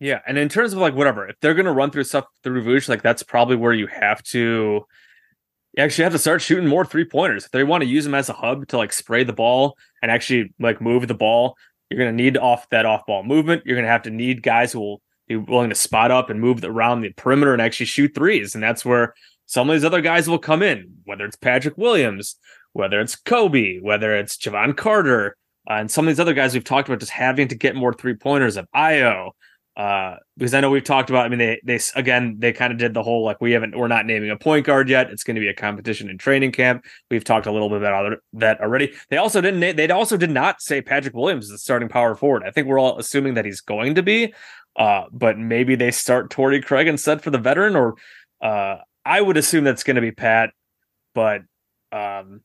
[0.00, 2.88] Yeah, and in terms of like whatever, if they're gonna run through stuff through Vooch,
[2.88, 4.86] like that's probably where you have to
[5.72, 7.44] you actually have to start shooting more three pointers.
[7.44, 10.10] If they want to use them as a hub to like spray the ball and
[10.10, 11.56] actually like move the ball,
[11.88, 13.62] you're gonna need off that off ball movement.
[13.64, 16.64] You're gonna have to need guys who will be willing to spot up and move
[16.64, 18.54] around the perimeter and actually shoot threes.
[18.54, 19.14] And that's where
[19.46, 22.36] some of these other guys will come in, whether it's Patrick Williams,
[22.72, 25.36] whether it's Kobe, whether it's Jevon Carter,
[25.68, 27.92] uh, and some of these other guys we've talked about just having to get more
[27.92, 29.30] three pointers of Ayo.
[29.76, 31.24] Uh, because I know we've talked about.
[31.24, 33.88] I mean, they they again they kind of did the whole like we haven't we're
[33.88, 35.10] not naming a point guard yet.
[35.10, 36.84] It's going to be a competition in training camp.
[37.10, 38.92] We've talked a little bit about that already.
[39.10, 42.42] They also didn't they also did not say Patrick Williams is the starting power forward.
[42.44, 44.34] I think we're all assuming that he's going to be.
[44.76, 47.96] Uh, but maybe they start Torrey Craig instead for the veteran, or
[48.40, 50.50] uh, I would assume that's going to be Pat.
[51.14, 51.42] But
[51.92, 52.42] um,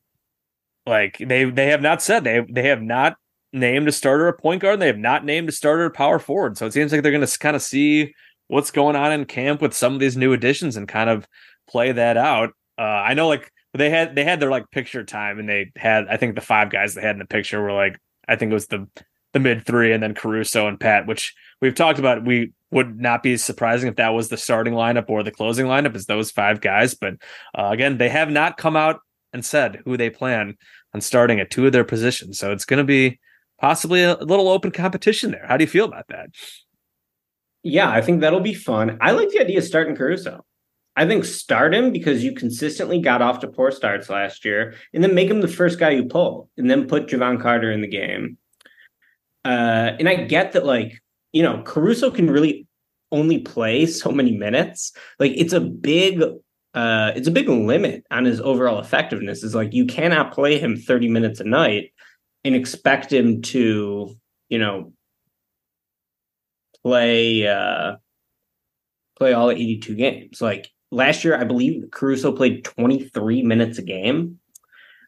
[0.86, 3.16] like they they have not said they they have not
[3.56, 4.74] named a starter a point guard.
[4.74, 6.56] And They have not named a starter a power forward.
[6.56, 8.14] So it seems like they're going to kind of see
[8.48, 11.26] what's going on in camp with some of these new additions and kind of
[11.68, 12.50] play that out.
[12.78, 16.06] Uh, I know like they had they had their like picture time and they had
[16.08, 18.54] I think the five guys they had in the picture were like I think it
[18.54, 18.86] was the
[19.32, 22.24] the mid three and then Caruso and Pat, which we've talked about.
[22.24, 25.96] We would not be surprising if that was the starting lineup or the closing lineup
[25.96, 26.94] is those five guys.
[26.94, 27.14] But
[27.54, 29.00] uh, again, they have not come out
[29.32, 30.56] and said who they plan
[30.94, 32.38] on starting at two of their positions.
[32.38, 33.20] So it's going to be
[33.60, 35.46] possibly a little open competition there.
[35.46, 36.30] How do you feel about that?
[37.62, 38.98] Yeah, I think that'll be fun.
[39.00, 40.44] I like the idea of starting Caruso.
[40.96, 45.04] I think start him because you consistently got off to poor starts last year, and
[45.04, 47.88] then make him the first guy you pull, and then put Jevon Carter in the
[47.88, 48.38] game.
[49.44, 52.66] Uh, and I get that, like, you know, Caruso can really
[53.12, 54.92] only play so many minutes.
[55.18, 56.22] Like, it's a big,
[56.72, 59.42] uh, it's a big limit on his overall effectiveness.
[59.42, 61.92] Is like you cannot play him 30 minutes a night
[62.46, 64.16] and expect him to,
[64.48, 64.92] you know,
[66.82, 67.96] play uh
[69.18, 70.40] play all 82 games.
[70.40, 74.38] Like last year, I believe Caruso played 23 minutes a game.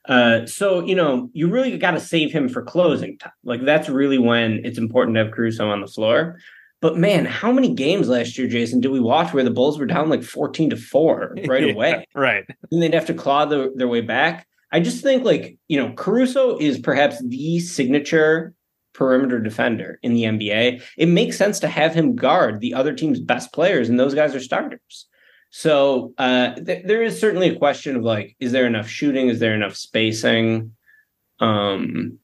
[0.08, 3.32] Uh, so you know, you really got to save him for closing time.
[3.44, 6.38] Like that's really when it's important to have Caruso on the floor.
[6.80, 9.86] But man, how many games last year, Jason, did we watch where the Bulls were
[9.86, 12.06] down like 14 to 4 right away?
[12.14, 12.44] right.
[12.70, 14.46] And they'd have to claw the, their way back.
[14.70, 18.54] I just think like, you know, Caruso is perhaps the signature
[18.92, 20.82] perimeter defender in the NBA.
[20.96, 24.34] It makes sense to have him guard the other team's best players, and those guys
[24.34, 25.06] are starters.
[25.50, 29.28] So uh, th- there is certainly a question of like, is there enough shooting?
[29.28, 30.72] Is there enough spacing?
[31.40, 32.18] Um,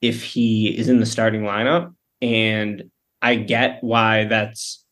[0.00, 4.84] if he is in the starting lineup, and I get why that's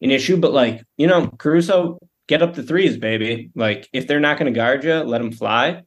[0.00, 3.50] an issue, but like, you know, Caruso, get up the threes, baby.
[3.54, 5.82] Like, if they're not going to guard you, let them fly.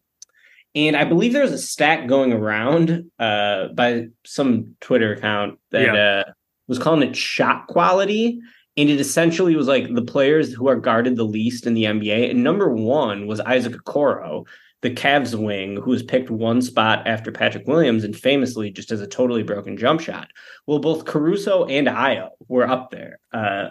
[0.78, 5.96] And I believe there's a stat going around uh, by some Twitter account that Yeah.
[6.28, 6.32] uh,
[6.68, 8.40] was calling it shot quality.
[8.78, 12.30] And it essentially was like the players who are guarded the least in the NBA.
[12.30, 14.46] And number one was Isaac Okoro,
[14.84, 19.02] the Cavs wing, who was picked one spot after Patrick Williams and famously just has
[19.02, 20.30] a totally broken jump shot.
[20.68, 23.70] Well, both Caruso and Ayo were up there uh,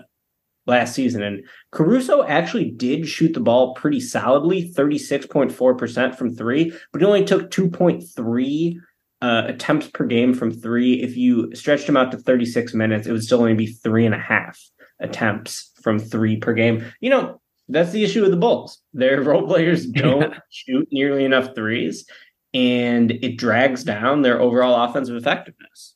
[0.66, 1.22] last season.
[1.22, 7.24] And Caruso actually did shoot the ball pretty solidly, 36.4% from three, but he only
[7.24, 8.76] took 2.3
[9.22, 11.02] uh, attempts per game from three.
[11.02, 14.14] If you stretched him out to 36 minutes, it would still only be three and
[14.14, 14.60] a half
[15.00, 16.84] attempts from three per game.
[17.00, 18.80] You know, that's the issue with the Bulls.
[18.92, 22.06] Their role players don't shoot nearly enough threes,
[22.52, 25.94] and it drags down their overall offensive effectiveness.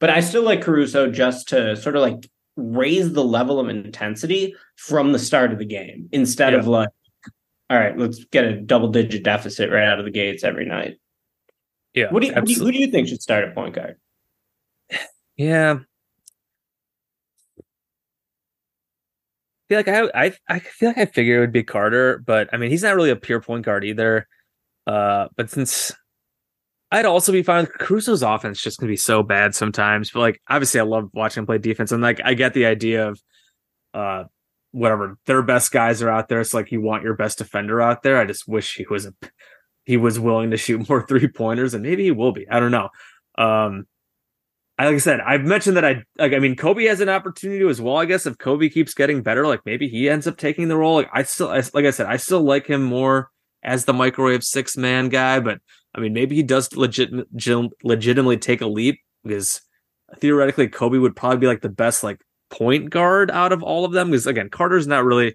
[0.00, 4.54] But I still like Caruso just to sort of like raise the level of intensity
[4.76, 6.58] from the start of the game instead yeah.
[6.58, 6.88] of like,
[7.70, 10.98] all right, let's get a double digit deficit right out of the gates every night.
[11.94, 12.10] Yeah.
[12.10, 13.96] What do you, who do you, who do you think should start at point guard?
[15.36, 15.78] Yeah.
[19.70, 22.48] I feel like I, I I feel like I figured it would be Carter, but
[22.52, 24.26] I mean he's not really a pure point guard either.
[24.86, 25.92] Uh, but since
[26.90, 30.10] I'd also be fine Caruso's offense just gonna be so bad sometimes.
[30.10, 33.08] But like obviously I love watching him play defense and like I get the idea
[33.08, 33.20] of
[33.94, 34.24] uh
[34.72, 36.40] whatever their best guys are out there.
[36.40, 38.18] It's like you want your best defender out there.
[38.18, 39.14] I just wish he was a
[39.84, 42.46] he was willing to shoot more three pointers, and maybe he will be.
[42.48, 42.90] I don't know.
[43.36, 43.86] Um,
[44.78, 46.32] I, like I said, I've mentioned that I like.
[46.32, 47.96] I mean, Coby has an opportunity as well.
[47.96, 50.96] I guess if Coby keeps getting better, like maybe he ends up taking the role.
[50.96, 53.30] Like I still, I, like I said, I still like him more
[53.62, 55.40] as the microwave six man guy.
[55.40, 55.58] But
[55.98, 57.10] I mean, maybe he does legit,
[57.82, 59.60] legitimately take a leap because
[60.18, 63.90] theoretically Coby would probably be like the best like point guard out of all of
[63.90, 64.12] them.
[64.12, 65.34] Because again, Carter's not really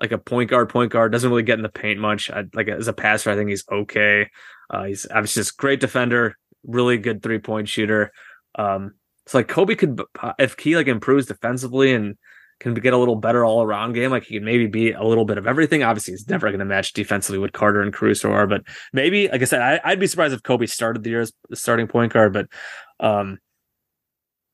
[0.00, 0.68] like a point guard.
[0.68, 2.28] Point guard doesn't really get in the paint much.
[2.28, 4.28] I, like as a passer, I think he's okay.
[4.68, 8.10] Uh, he's obviously just great defender, really good three point shooter.
[8.56, 8.94] Um,
[9.24, 10.02] it's like Coby could,
[10.40, 12.16] if he like improves defensively and
[12.60, 15.24] can get a little better all around game, like he can maybe be a little
[15.24, 15.82] bit of everything.
[15.82, 19.42] Obviously, he's never going to match defensively what Carter and Caruso are, but maybe, like
[19.42, 22.12] I said, I, would be surprised if Coby started the year as the starting point
[22.12, 22.46] guard, but
[23.00, 23.38] um,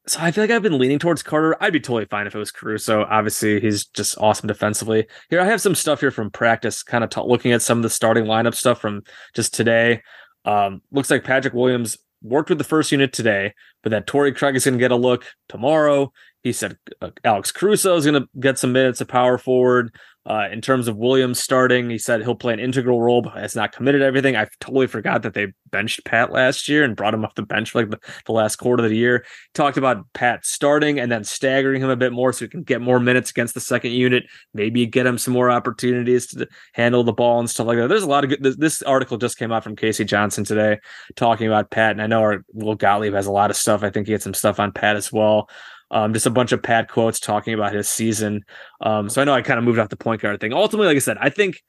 [0.06, 1.56] so I feel like I've been leaning towards Carter.
[1.60, 3.04] I'd be totally fine if it was Caruso.
[3.10, 5.06] Obviously, he's just awesome defensively.
[5.30, 7.82] Here, I have some stuff here from practice, kind of t- looking at some of
[7.82, 9.02] the starting lineup stuff from
[9.34, 10.02] just today.
[10.44, 14.54] Um, looks like Patrick Williams worked with the first unit today, but that Torrey Craig
[14.54, 16.12] is going to get a look tomorrow.
[16.46, 19.92] He said uh, Alex Caruso is going to get some minutes of power forward.
[20.24, 23.56] Uh, in terms of Williams starting, he said he'll play an integral role, but has
[23.56, 24.36] not committed everything.
[24.36, 27.72] I totally forgot that they benched Pat last year and brought him off the bench
[27.72, 29.24] for like the, the last quarter of the year.
[29.54, 32.80] Talked about Pat starting and then staggering him a bit more so he can get
[32.80, 34.22] more minutes against the second unit.
[34.54, 37.88] Maybe get him some more opportunities to handle the ball and stuff like that.
[37.88, 38.42] There's a lot of good.
[38.44, 40.78] This, this article just came out from KC Johnson today
[41.16, 43.82] talking about Pat, and I know our Will Gottlieb has a lot of stuff.
[43.82, 45.48] I think he had some stuff on Pat as well.
[45.90, 48.44] Um, just a bunch of Pat quotes talking about his season.
[48.80, 50.52] Um, so I know I kind of moved off the point guard thing.
[50.52, 51.62] Ultimately, like I said, I think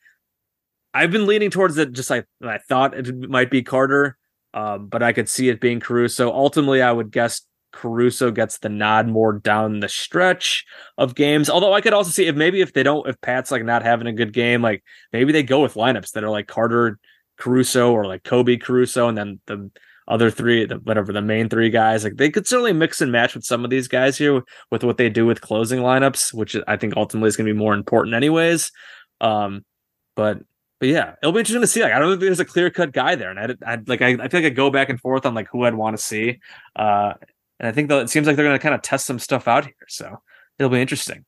[0.94, 1.92] I've been leaning towards it.
[1.92, 4.18] Just like I thought it might be Carter,
[4.54, 6.32] um, but I could see it being Caruso.
[6.32, 10.66] Ultimately, I would guess Caruso gets the nod more down the stretch
[10.98, 11.50] of games.
[11.50, 14.08] Although I could also see if maybe if they don't, if Pat's like not having
[14.08, 16.98] a good game, like maybe they go with lineups that are like Carter,
[17.38, 19.70] Caruso, or like Coby Caruso, and then the
[20.08, 23.36] other three, the, whatever the main three guys, like they could certainly mix and match
[23.36, 24.42] with some of these guys here
[24.72, 27.60] with what they do with closing lineups, which I think ultimately is going to be
[27.60, 28.72] more important, anyways.
[29.20, 29.66] Um,
[30.16, 30.40] but
[30.80, 31.82] but yeah, it'll be interesting to see.
[31.82, 34.10] Like, I don't think there's a clear cut guy there, and I, I like I,
[34.10, 36.40] I feel like I go back and forth on like who I'd want to see.
[36.76, 37.14] Uh,
[37.60, 39.48] and I think that it seems like they're going to kind of test some stuff
[39.48, 40.22] out here, so
[40.60, 41.26] it'll be interesting.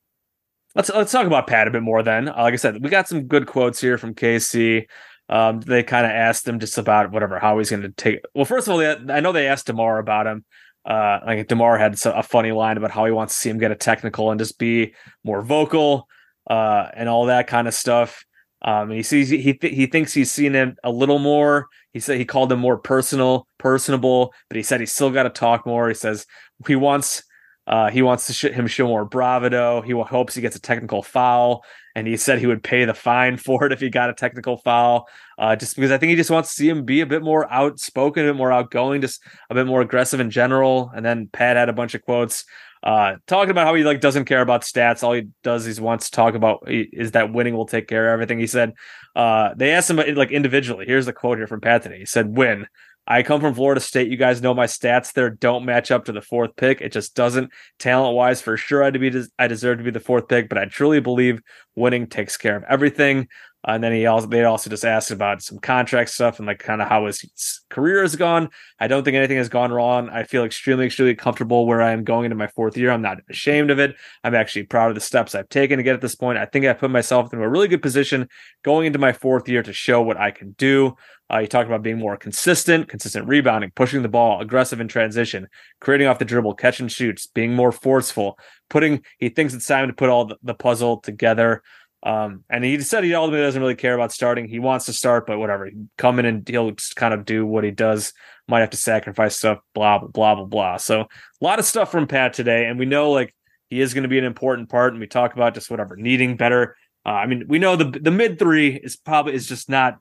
[0.75, 2.29] Let's let's talk about Pat a bit more then.
[2.29, 4.85] Uh, like I said, we got some good quotes here from KC.
[5.29, 8.19] Um, they kind of asked him just about whatever how he's going to take.
[8.33, 10.43] Well, first of all, they, I know they asked Demar about him.
[10.85, 13.71] Uh, like Demar had a funny line about how he wants to see him get
[13.71, 16.07] a technical and just be more vocal,
[16.49, 18.25] uh, and all that kind of stuff.
[18.61, 21.67] Um, he sees he th- he thinks he's seen him a little more.
[21.93, 25.29] He said he called him more personal, personable, but he said he still got to
[25.29, 25.87] talk more.
[25.87, 26.25] He says
[26.67, 27.23] he wants
[27.69, 29.81] uh, he wants to sh- him show more bravado.
[29.81, 31.63] He hopes he gets a technical foul,
[31.95, 34.57] and he said he would pay the fine for it if he got a technical
[34.57, 35.07] foul.
[35.37, 37.49] Uh, just because I think he just wants to see him be a bit more
[37.51, 40.91] outspoken, a bit more outgoing, just a bit more aggressive in general.
[40.93, 42.43] And then Pat had a bunch of quotes
[42.81, 45.03] uh, talking about how he like doesn't care about stats.
[45.03, 48.13] All he does is wants to talk about is that winning will take care of
[48.13, 48.39] everything.
[48.39, 48.73] He said
[49.15, 50.85] uh, they asked him like individually.
[50.87, 51.99] Here's the quote here from Pat today.
[51.99, 52.67] He said, "Win."
[53.11, 54.11] I come from Florida State.
[54.11, 56.79] You guys know my stats there don't match up to the fourth pick.
[56.79, 58.83] It just doesn't talent wise for sure.
[58.83, 61.41] I to be I deserve to be the fourth pick, but I truly believe
[61.79, 63.27] winning takes care of everything.
[63.67, 66.59] Uh, and then he also they also just asked about some contract stuff and like
[66.59, 68.49] kind of how his career has gone.
[68.79, 70.09] I don't think anything has gone wrong.
[70.09, 72.89] I feel extremely, extremely comfortable where I am going into my fourth year.
[72.89, 73.97] I'm not ashamed of it.
[74.23, 76.37] I'm actually proud of the steps I've taken to get at this point.
[76.37, 78.29] I think I put myself in a really good position
[78.63, 80.95] going into my fourth year to show what I can do.
[81.31, 85.47] Uh, you talked about being more consistent, consistent rebounding, pushing the ball, aggressive in transition,
[85.79, 89.03] creating off the dribble, catch and shoots, being more forceful, putting.
[89.19, 91.61] He thinks it's time to put all the, the puzzle together.
[92.01, 94.47] Um, and he said he ultimately doesn't really care about starting.
[94.47, 95.69] He wants to start, but whatever.
[95.97, 98.13] Come in and he'll just kind of do what he does.
[98.47, 100.77] Might have to sacrifice stuff, blah, blah, blah, blah, blah.
[100.77, 101.07] So a
[101.41, 102.65] lot of stuff from Pat today.
[102.65, 103.35] And we know like
[103.69, 104.93] he is going to be an important part.
[104.93, 106.77] And we talk about just whatever, needing better.
[107.05, 109.99] Uh, I mean, we know the the mid three is probably is just not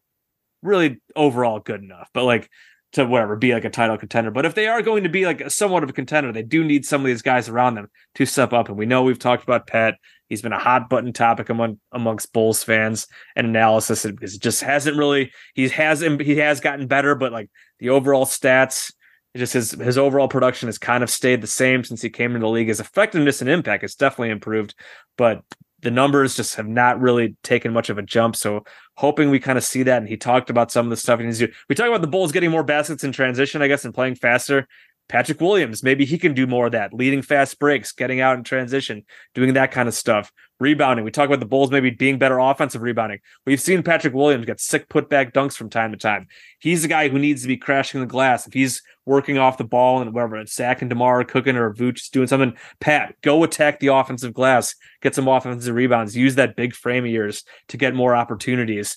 [0.63, 2.51] really overall good enough, but like
[2.93, 4.31] to whatever be like a title contender.
[4.31, 6.87] But if they are going to be like somewhat of a contender, they do need
[6.87, 8.69] some of these guys around them to step up.
[8.69, 9.97] And we know we've talked about Pat
[10.29, 14.63] He's been a hot button topic among amongst Bulls fans and analysis because it just
[14.63, 18.93] hasn't really he has he has gotten better, but like the overall stats,
[19.37, 22.41] just his his overall production has kind of stayed the same since he came into
[22.41, 22.69] the league.
[22.69, 24.75] His effectiveness and impact has definitely improved,
[25.17, 25.43] but
[25.81, 28.35] the numbers just have not really taken much of a jump.
[28.35, 28.65] So
[28.97, 29.99] hoping we kind of see that.
[29.99, 31.49] And he talked about some of the stuff do.
[31.69, 34.67] We talk about the Bulls getting more baskets in transition, I guess, and playing faster.
[35.09, 38.45] Patrick Williams, maybe he can do more of that, leading fast breaks, getting out in
[38.45, 39.05] transition,
[39.35, 40.31] doing that kind of stuff.
[40.61, 41.05] Rebounding.
[41.05, 43.21] We talk about the Bulls maybe being better offensive rebounding.
[43.47, 46.27] We've seen Patrick Williams get sick putback dunks from time to time.
[46.59, 48.47] He's the guy who needs to be crashing the glass.
[48.47, 52.11] If he's working off the ball and whatever, it's Zach and DeMar cooking or Vooch
[52.11, 56.75] doing something, Pat, go attack the offensive glass, get some offensive rebounds, use that big
[56.75, 58.97] frame of yours to get more opportunities.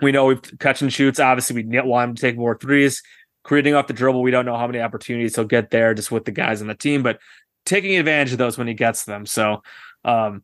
[0.00, 1.18] We know we've catch and shoots.
[1.18, 3.02] Obviously, we want him to take more threes
[3.48, 4.20] creating off the dribble.
[4.20, 6.74] We don't know how many opportunities he'll get there just with the guys on the
[6.74, 7.18] team, but
[7.64, 9.24] taking advantage of those when he gets them.
[9.24, 9.62] So,
[10.04, 10.42] um,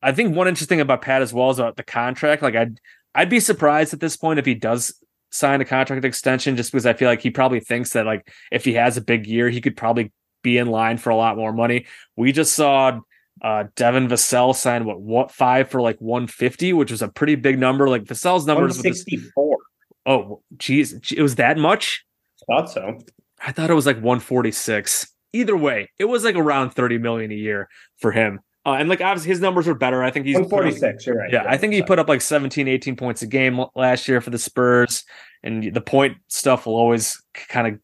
[0.00, 2.40] I think one interesting thing about Pat as well is about the contract.
[2.40, 2.80] Like I'd
[3.16, 4.94] I'd be surprised at this point if he does
[5.32, 8.64] sign a contract extension, just because I feel like he probably thinks that like if
[8.64, 10.12] he has a big year, he could probably
[10.42, 11.86] be in line for a lot more money.
[12.16, 13.00] We just saw
[13.42, 17.58] uh Devin Vassell sign what what five for like 150, which was a pretty big
[17.58, 17.88] number.
[17.88, 19.58] Like Vassell's numbers 64.
[20.06, 22.06] Oh, geez, it was that much?
[22.46, 22.98] Thought so.
[23.44, 25.08] I thought it was like 146.
[25.32, 27.68] Either way, it was like around 30 million a year
[27.98, 28.40] for him.
[28.66, 30.02] Uh, and like obviously his numbers are better.
[30.02, 31.06] I think he's 146.
[31.06, 31.32] You're right.
[31.32, 34.20] Yeah, yeah I think he put up like 17, 18 points a game last year
[34.20, 35.04] for the Spurs.
[35.42, 37.80] And the point stuff will always kind of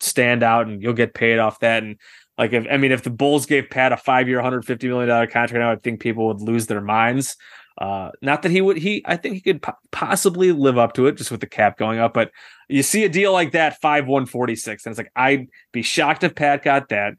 [0.00, 1.84] stand out and you'll get paid off that.
[1.84, 1.96] And
[2.36, 5.26] like if I mean if the Bulls gave Pat a five year, 150 million dollar
[5.28, 7.36] contract now, I think people would lose their minds.
[7.78, 11.06] Uh, not that he would, he, I think he could po- possibly live up to
[11.06, 12.30] it just with the cap going up, but
[12.68, 16.34] you see a deal like that, 5 146, and it's like, I'd be shocked if
[16.34, 17.14] Pat got that.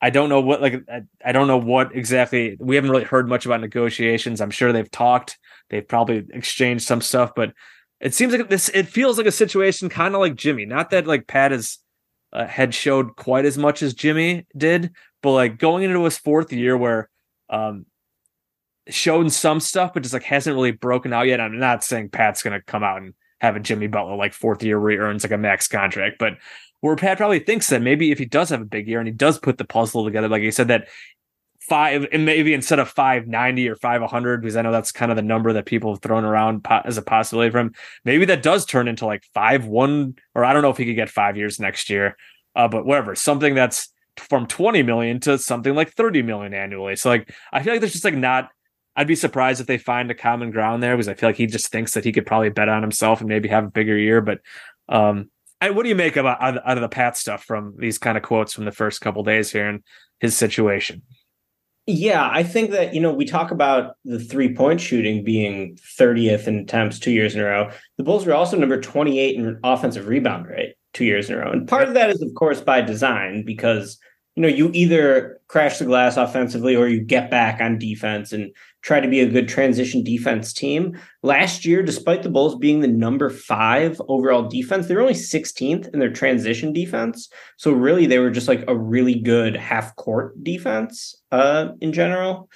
[0.00, 3.28] I don't know what, like, I, I don't know what exactly, we haven't really heard
[3.28, 4.40] much about negotiations.
[4.40, 5.38] I'm sure they've talked,
[5.70, 7.52] they've probably exchanged some stuff, but
[7.98, 10.66] it seems like this, it feels like a situation kind of like Jimmy.
[10.66, 11.78] Not that like Pat is,
[12.32, 16.52] uh, had showed quite as much as Jimmy did, but like going into his fourth
[16.52, 17.10] year where,
[17.50, 17.86] um,
[18.88, 21.40] shown some stuff, but just like hasn't really broken out yet.
[21.40, 24.80] I'm not saying Pat's to come out and have a Jimmy Butler like fourth year
[24.80, 26.34] where he earns like a max contract, but
[26.80, 29.14] where Pat probably thinks that maybe if he does have a big year and he
[29.14, 30.88] does put the puzzle together, like he said, that
[31.60, 35.22] five and maybe instead of 590 or 500 because i know that's kind of the
[35.22, 37.74] number that people have thrown around as a possibility for him
[38.04, 40.96] maybe that does turn into like five one or i don't know if he could
[40.96, 42.16] get five years next year
[42.56, 47.10] uh, but whatever something that's from 20 million to something like 30 million annually so
[47.10, 48.48] like i feel like there's just like not
[48.96, 51.46] I'd be surprised if they find a common ground there because I feel like he
[51.46, 54.20] just thinks that he could probably bet on himself and maybe have a bigger year.
[54.20, 54.40] But
[54.88, 55.30] um,
[55.60, 58.24] I, what do you make about out of the Pat stuff from these kind of
[58.24, 59.82] quotes from the first couple days here and
[60.18, 61.02] his situation?
[61.86, 66.46] Yeah, I think that, you know, we talk about the three point shooting being 30th
[66.46, 67.70] in attempts two years in a row.
[67.96, 71.50] The Bulls were also number 28 in offensive rebound rate two years in a row.
[71.50, 73.98] And part of that is, of course, by design because,
[74.36, 78.54] you know, you either crash the glass offensively or you get back on defense and
[78.82, 80.98] try to be a good transition defense team.
[81.22, 85.92] Last year, despite the Bulls being the number five overall defense, they were only 16th
[85.92, 87.28] in their transition defense.
[87.58, 92.48] So really, they were just like a really good half court defense uh, in general.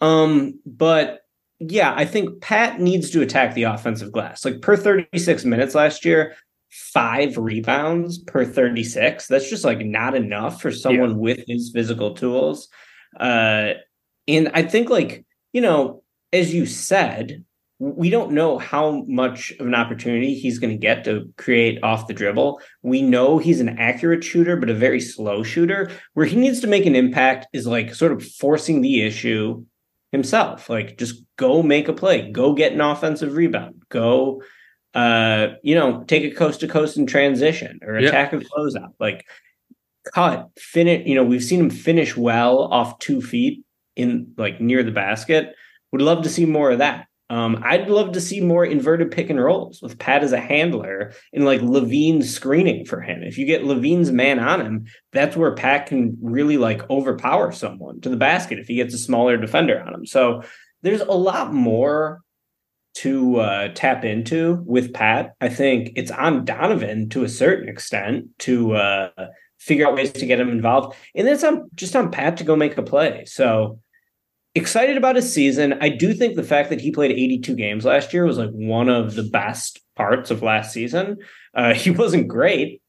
[0.00, 1.20] Um, but
[1.60, 4.44] yeah, I think Pat needs to attack the offensive glass.
[4.44, 6.34] Like per 36 minutes last year,
[6.70, 9.26] five rebounds per 36.
[9.26, 11.16] That's just like not enough for someone yeah.
[11.16, 12.68] with his physical tools.
[13.18, 13.72] Uh,
[14.28, 17.44] and I think like you know, as you said,
[17.80, 22.08] we don't know how much of an opportunity he's going to get to create off
[22.08, 22.60] the dribble.
[22.82, 25.90] We know he's an accurate shooter, but a very slow shooter.
[26.14, 29.64] Where he needs to make an impact is like sort of forcing the issue
[30.10, 30.68] himself.
[30.68, 34.42] Like just go make a play, go get an offensive rebound, go
[34.94, 38.42] uh, you know, take a coast to coast in transition or attack yep.
[38.42, 38.94] a closeout.
[38.98, 39.24] Like
[40.12, 43.64] cut, finish, you know, we've seen him finish well off two feet
[43.98, 45.54] in like near the basket.
[45.92, 47.06] Would love to see more of that.
[47.30, 51.12] Um, I'd love to see more inverted pick and rolls with Pat as a handler
[51.32, 53.22] and like LaVine screening for him.
[53.22, 58.00] If you get LaVine's man on him, that's where Pat can really like overpower someone
[58.00, 60.06] to the basket if he gets a smaller defender on him.
[60.06, 60.42] So
[60.82, 62.20] there's a lot more
[62.94, 65.34] to uh, tap into with Pat.
[65.40, 69.10] I think it's on Donovan to a certain extent to uh,
[69.58, 72.56] figure out ways to get him involved, and it's on just on Pat to go
[72.56, 73.24] make a play.
[73.26, 73.80] So
[74.54, 75.74] excited about his season.
[75.80, 78.88] I do think the fact that he played 82 games last year was like one
[78.88, 81.18] of the best parts of last season.
[81.54, 82.82] Uh, he wasn't great,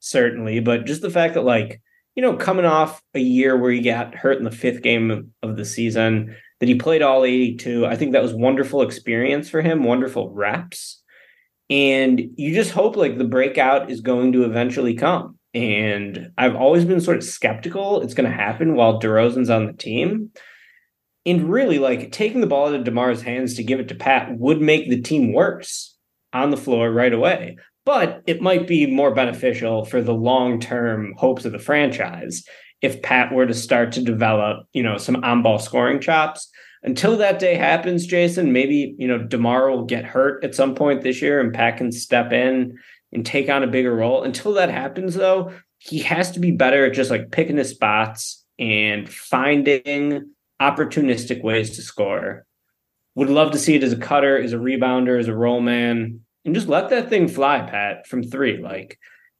[0.00, 1.80] certainly, but just the fact that like
[2.16, 5.56] you know coming off a year where he got hurt in the fifth game of
[5.56, 7.84] the season, that he played all 82.
[7.86, 11.02] I think that was wonderful experience for him, wonderful reps.
[11.70, 15.38] And you just hope like the breakout is going to eventually come.
[15.52, 19.72] And I've always been sort of skeptical it's going to happen while DeRozan's on the
[19.72, 20.30] team
[21.26, 24.38] and really like taking the ball out of DeMar's hands to give it to Pat
[24.38, 25.96] would make the team worse
[26.32, 27.56] on the floor right away.
[27.86, 32.44] But it might be more beneficial for the long-term hopes of the franchise
[32.80, 36.50] if Pat were to start to develop, you know, some on-ball scoring chops.
[36.82, 41.02] Until that day happens, Jason, maybe, you know, DeMar will get hurt at some point
[41.02, 42.76] this year and Pat can step in
[43.12, 44.22] and take on a bigger role.
[44.22, 48.44] Until that happens though, he has to be better at just like picking his spots
[48.58, 52.46] and finding opportunistic ways to score.
[53.16, 56.20] Would love to see it as a cutter, as a rebounder, as a roll man,
[56.44, 58.58] and just let that thing fly, Pat, from three.
[58.58, 58.98] Like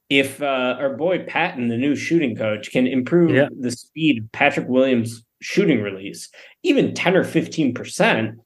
[0.08, 3.48] if uh, our boy Patton, the new shooting coach, can improve yeah.
[3.58, 6.30] the speed of Patrick Williams' shooting release,
[6.62, 8.36] even 10 or 15%,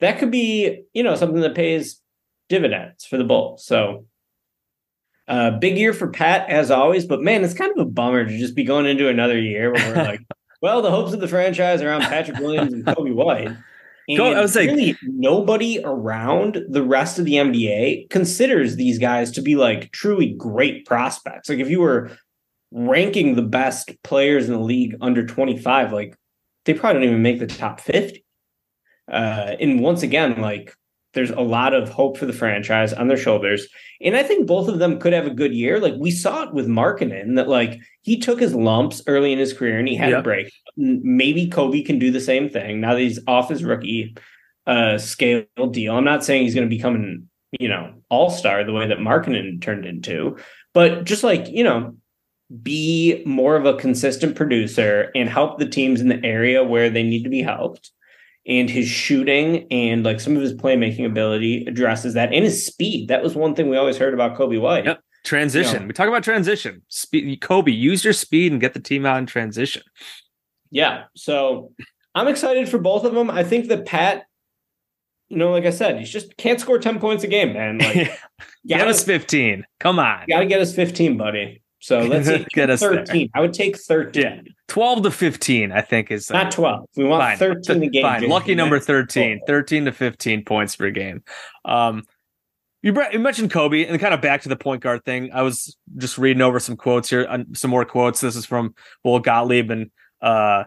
[0.00, 2.00] that could be, you know, something that pays
[2.48, 3.64] dividends for the Bulls.
[3.64, 4.06] So
[5.28, 8.38] uh, big year for Pat as always, but man, it's kind of a bummer to
[8.38, 10.20] just be going into another year where we're like,
[10.62, 13.56] well, the hopes of the franchise around Patrick Williams and Coby White.
[14.08, 19.32] And I was like, really, nobody around the rest of the NBA considers these guys
[19.32, 21.48] to be like truly great prospects.
[21.48, 22.10] Like if you were
[22.70, 26.16] ranking the best players in the league under 25, like
[26.66, 28.24] they probably don't even make the top 50.
[29.10, 30.72] Uh, and once again, like
[31.16, 33.66] there's a lot of hope for the franchise on their shoulders.
[34.02, 35.80] And I think both of them could have a good year.
[35.80, 39.54] Like we saw it with Markkanen that like he took his lumps early in his
[39.54, 40.20] career and he had yep.
[40.20, 40.52] a break.
[40.76, 44.14] Maybe Coby can do the same thing now that he's off his rookie
[44.66, 45.96] uh scale deal.
[45.96, 49.62] I'm not saying he's going to become an, you know, all-star the way that Markkanen
[49.62, 50.36] turned into,
[50.74, 51.96] but just like, you know,
[52.62, 57.02] be more of a consistent producer and help the teams in the area where they
[57.02, 57.90] need to be helped
[58.46, 63.08] and his shooting and like some of his playmaking ability addresses that and his speed.
[63.08, 64.84] That was one thing we always heard about Coby White.
[64.84, 65.00] Yep.
[65.24, 65.74] Transition.
[65.74, 66.82] You know, we talk about transition.
[66.88, 69.82] Speed, Coby, use your speed and get the team out in transition.
[70.70, 71.04] Yeah.
[71.16, 71.72] So
[72.14, 73.30] I'm excited for both of them.
[73.30, 74.26] I think that Pat,
[75.28, 77.78] you know, like I said, he just can't score 10 points a game, man.
[77.78, 78.16] Like,
[78.66, 79.66] get us 15.
[79.80, 80.26] Come on.
[80.28, 81.62] Got to get us 15, buddy.
[81.78, 83.04] So let's get us 13.
[83.06, 83.28] There.
[83.34, 84.22] I would take 13.
[84.22, 84.40] Yeah.
[84.68, 86.88] 12 to 15, I think is not 12.
[86.96, 87.38] We want fine.
[87.38, 88.02] 13 a game.
[88.02, 88.28] Fine.
[88.28, 91.22] Lucky number 13, 13 to 15 points per game.
[91.64, 92.02] Um,
[92.82, 95.30] you, you mentioned Coby and kind of back to the point guard thing.
[95.32, 98.20] I was just reading over some quotes here, some more quotes.
[98.20, 98.74] This is from
[99.04, 100.64] Will Gottlieb and uh,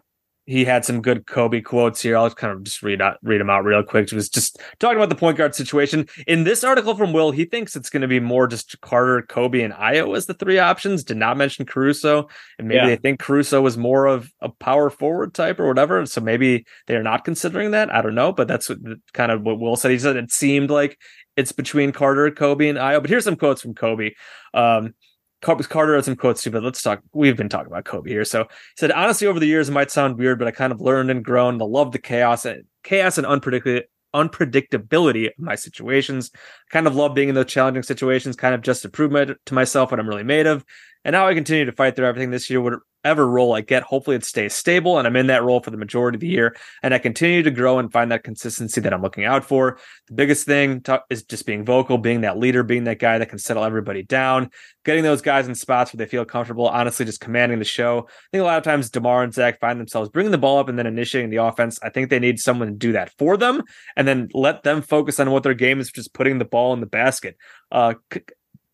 [0.49, 2.17] he had some good Coby quotes here.
[2.17, 4.09] I'll kind of just read out, read them out real quick.
[4.09, 6.07] He was just talking about the point guard situation.
[6.25, 9.63] In this article from Will, he thinks it's going to be more just Carter, Coby,
[9.63, 11.03] and Ayo as the three options.
[11.03, 12.87] Did not mention Caruso, and maybe yeah.
[12.87, 16.03] they think Caruso is more of a power forward type or whatever.
[16.07, 17.93] So maybe they're not considering that.
[17.93, 18.79] I don't know, but that's what,
[19.13, 19.91] kind of what Will said.
[19.91, 20.97] He said it seemed like
[21.37, 23.01] it's between Carter, Coby, and Ayo.
[23.01, 24.13] But here's some quotes from Coby.
[24.55, 24.95] Um,
[25.41, 27.01] Carter has some quotes too, but let's talk.
[27.13, 28.25] We've been talking about Coby here.
[28.25, 30.81] So he said, honestly, over the years, it might sound weird, but I kind of
[30.81, 33.83] learned and grown to love the chaos and chaos and unpredictability
[34.15, 36.31] unpredictability of my situations.
[36.33, 39.25] I kind of love being in those challenging situations, kind of just to prove my,
[39.25, 40.65] to myself what I'm really made of.
[41.05, 43.83] And now I continue to fight through everything this year, whatever role I get.
[43.83, 46.55] Hopefully it stays stable and I'm in that role for the majority of the year.
[46.83, 49.79] And I continue to grow and find that consistency that I'm looking out for.
[50.07, 53.29] The biggest thing to, is just being vocal, being that leader, being that guy that
[53.29, 54.49] can settle everybody down,
[54.83, 57.99] getting those guys in spots where they feel comfortable, honestly, just commanding the show.
[58.09, 60.67] I think a lot of times DeMar and Zach find themselves bringing the ball up
[60.67, 61.79] and then initiating the offense.
[61.81, 63.63] I think they need someone to do that for them
[63.95, 66.81] and then let them focus on what their game is, just putting the ball in
[66.81, 67.37] the basket.
[67.71, 67.93] Uh,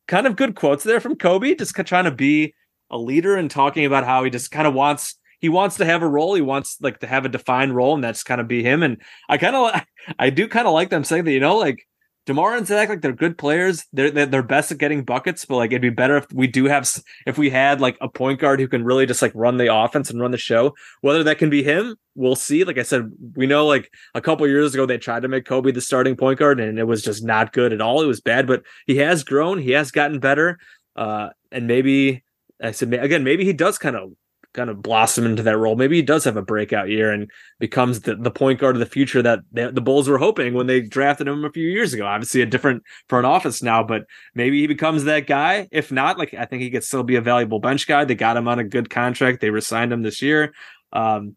[0.07, 2.53] kind of good quotes there from Coby, just trying to be
[2.89, 6.01] a leader and talking about how he just kind of wants he wants to have
[6.01, 6.33] a role.
[6.33, 8.83] He wants like to have a defined role, and that's kind of be him.
[8.83, 9.81] And I kind of
[10.19, 11.85] I do kind of like them saying that you know like
[12.25, 13.85] Demar and Zach, like they're good players.
[13.93, 16.65] They're, they're they're best at getting buckets, but like it'd be better if we do
[16.65, 16.89] have
[17.27, 20.09] if we had like a point guard who can really just like run the offense
[20.09, 20.73] and run the show.
[21.01, 22.63] Whether that can be him, we'll see.
[22.63, 25.71] Like I said, we know like a couple years ago they tried to make Coby
[25.71, 28.01] the starting point guard, and it was just not good at all.
[28.01, 29.59] It was bad, but he has grown.
[29.59, 30.57] He has gotten better.
[30.95, 32.23] Uh, and maybe
[32.61, 34.11] I said again, maybe he does kind of
[34.55, 35.75] kind of blossom into that role.
[35.75, 37.29] Maybe he does have a breakout year and
[37.59, 40.65] becomes the, the point guard of the future that the, the Bulls were hoping when
[40.65, 42.05] they drafted him a few years ago.
[42.05, 45.67] Obviously, a different front office now, but maybe he becomes that guy.
[45.71, 48.05] If not, like I think he could still be a valuable bench guy.
[48.05, 49.41] They got him on a good contract.
[49.41, 50.53] They resigned him this year.
[50.93, 51.35] Um,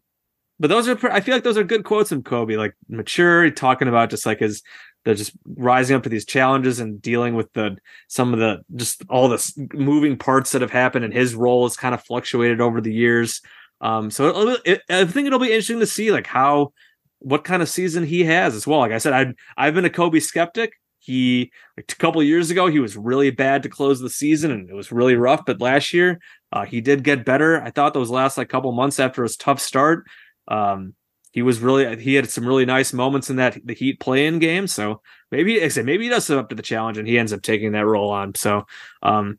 [0.59, 3.87] but those are, I feel like those are good quotes from Coby, like mature, talking
[3.87, 4.61] about just like his
[5.05, 7.77] they're just rising up to these challenges and dealing with the
[8.07, 11.77] some of the just all the moving parts that have happened and his role has
[11.77, 13.41] kind of fluctuated over the years.
[13.81, 16.73] Um so it, it, i think it'll be interesting to see like how
[17.19, 18.79] what kind of season he has as well.
[18.79, 19.33] Like i said i
[19.65, 20.73] i've been a coby skeptic.
[21.01, 24.69] He like a couple years ago he was really bad to close the season and
[24.69, 26.19] it was really rough but last year
[26.51, 27.61] uh, he did get better.
[27.61, 30.05] I thought those last like couple months after his tough start
[30.49, 30.93] um
[31.31, 34.67] he was really he had some really nice moments in that the Heat play-in game.
[34.67, 35.01] So
[35.31, 37.41] maybe I said maybe he does live up to the challenge and he ends up
[37.41, 38.35] taking that role on.
[38.35, 38.65] So
[39.03, 39.37] um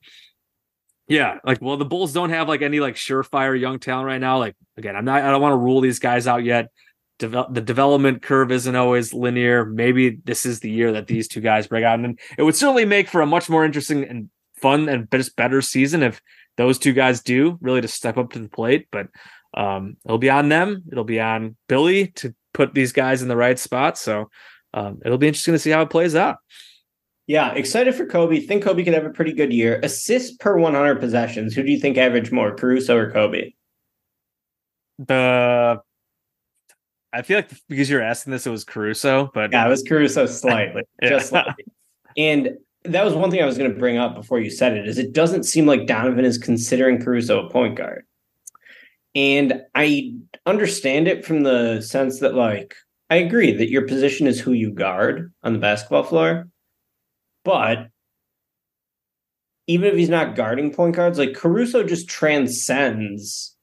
[1.08, 4.38] yeah, like well the Bulls don't have like any like surefire young talent right now.
[4.38, 6.68] Like again, I'm not I don't want to rule these guys out yet.
[7.18, 9.66] Deve- the development curve isn't always linear.
[9.66, 12.84] Maybe this is the year that these two guys break out, and it would certainly
[12.84, 16.22] make for a much more interesting and fun and just better season if
[16.56, 18.86] those two guys do really to step up to the plate.
[18.92, 19.08] But
[19.54, 20.84] um, it'll be on them.
[20.90, 23.98] It'll be on Billy to put these guys in the right spot.
[23.98, 24.30] So
[24.74, 26.36] um, it'll be interesting to see how it plays out.
[27.26, 28.46] Yeah, excited for Coby.
[28.46, 29.78] Think Coby could have a pretty good year.
[29.82, 31.54] Assists per 100 possessions.
[31.54, 33.54] Who do you think averaged more, Caruso or Coby?
[34.98, 35.80] The
[37.12, 40.26] I feel like because you're asking this, it was Caruso, but yeah, it was Caruso
[40.26, 41.08] slightly, yeah.
[41.08, 41.64] just slightly.
[42.16, 44.88] And that was one thing I was going to bring up before you said it.
[44.88, 48.04] Is it doesn't seem like Donovan is considering Caruso a point guard.
[49.14, 50.14] And I
[50.46, 52.74] understand it from the sense that, like,
[53.08, 56.48] I agree that your position is who you guard on the basketball floor.
[57.44, 57.88] But
[59.66, 63.56] even if he's not guarding point guards, like Caruso just transcends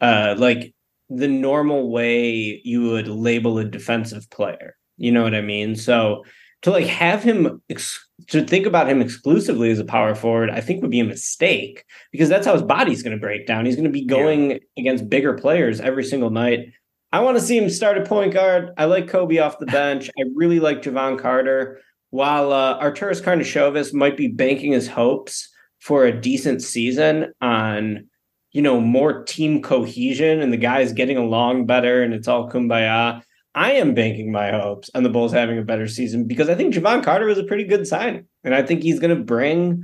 [0.00, 0.74] uh like
[1.08, 4.76] the normal way you would label a defensive player.
[4.98, 5.76] You know what I mean?
[5.76, 6.24] So
[6.62, 10.60] to like have him ex- to think about him exclusively as a power forward, I
[10.60, 13.66] think would be a mistake because that's how his body's going to break down.
[13.66, 14.58] He's going to be going yeah.
[14.78, 16.72] against bigger players every single night.
[17.12, 18.70] I want to see him start a point guard.
[18.76, 20.10] I like Coby off the bench.
[20.18, 21.80] I really like Jevon Carter.
[22.10, 28.08] While uh, Arturas Karnisovas might be banking his hopes for a decent season on,
[28.52, 33.22] you know, more team cohesion and the guys getting along better and it's all kumbaya.
[33.56, 36.74] I am banking my hopes on the Bulls having a better season because I think
[36.74, 38.26] Jevon Carter was a pretty good sign.
[38.44, 39.82] And I think he's going to bring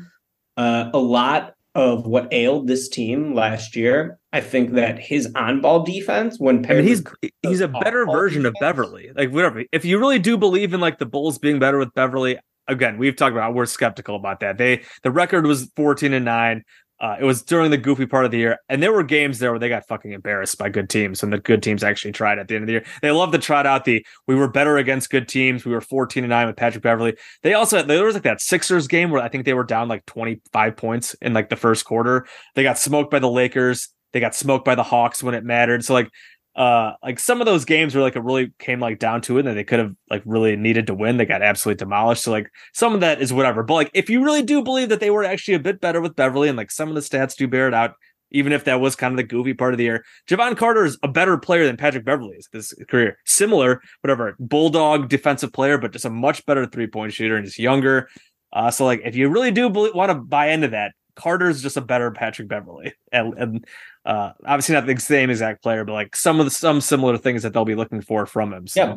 [0.58, 4.18] uh, a lot of what ailed this team last year.
[4.30, 8.42] I think that his on-ball defense, when paired, I mean, he's he's a better version
[8.42, 9.10] defense, of Beverley.
[9.16, 9.64] Like whatever.
[9.72, 13.16] If you really do believe in like the Bulls being better with Beverley, again, we've
[13.16, 14.58] talked about we're skeptical about that.
[14.58, 16.62] They the record was 14 and 9.
[17.02, 19.50] Uh, it was during the goofy part of the year, and there were games there
[19.50, 22.46] where they got fucking embarrassed by good teams, and the good teams actually tried at
[22.46, 22.84] the end of the year.
[23.02, 25.64] They love to trot out the we were better against good teams.
[25.64, 27.16] We were fourteen and nine with Patrick Beverley.
[27.42, 30.06] They also there was like that Sixers game where I think they were down like
[30.06, 32.24] twenty five points in like the first quarter.
[32.54, 33.88] They got smoked by the Lakers.
[34.12, 35.84] They got smoked by the Hawks when it mattered.
[35.84, 36.08] So like
[36.54, 39.46] uh like some of those games were like it really came like down to it
[39.46, 41.16] and they could have like really needed to win.
[41.16, 42.24] They got absolutely demolished.
[42.24, 43.62] So like some of that is whatever.
[43.62, 46.16] But like if you really do believe that they were actually a bit better with
[46.16, 47.94] beverley and like some of the stats do bear it out
[48.34, 50.98] even if that was kind of the goofy part of the year jevon carter is
[51.02, 53.18] a better player than patrick beverley is this career.
[53.24, 58.08] Similar whatever bulldog defensive player but just a much better three-point shooter and just younger.
[58.52, 61.80] Uh so like if you really do want to buy into that Carter's just a
[61.80, 63.66] better Patrick Beverley, and, and
[64.04, 67.42] uh, obviously not the same exact player, but like some of the some similar things
[67.42, 68.66] that they'll be looking for from him.
[68.66, 68.80] So.
[68.80, 68.96] Yeah,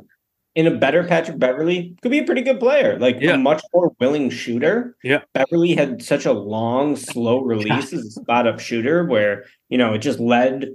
[0.55, 3.33] in a better Patrick Beverley could be a pretty good player, like yeah.
[3.33, 4.95] a much more willing shooter.
[5.03, 9.77] Yeah, Beverley had such a long, slow release as a spot up shooter, where you
[9.77, 10.69] know it just led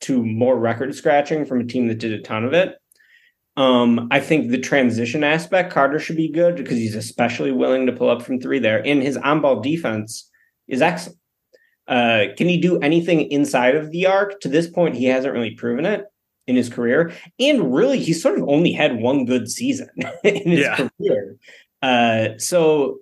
[0.00, 2.76] to more record scratching from a team that did a ton of it.
[3.56, 7.92] Um, I think the transition aspect, Carter should be good because he's especially willing to
[7.92, 8.78] pull up from three there.
[8.78, 10.30] In his on ball defense
[10.68, 11.18] is excellent.
[11.88, 14.40] Uh, can he do anything inside of the arc?
[14.40, 16.04] To this point, he hasn't really proven it
[16.46, 17.12] in his career.
[17.38, 19.88] And really, he's sort of only had one good season
[20.24, 20.88] in his yeah.
[20.98, 21.36] career.
[21.82, 22.98] Uh, so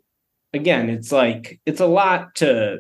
[0.53, 2.79] again, it's like it's a lot to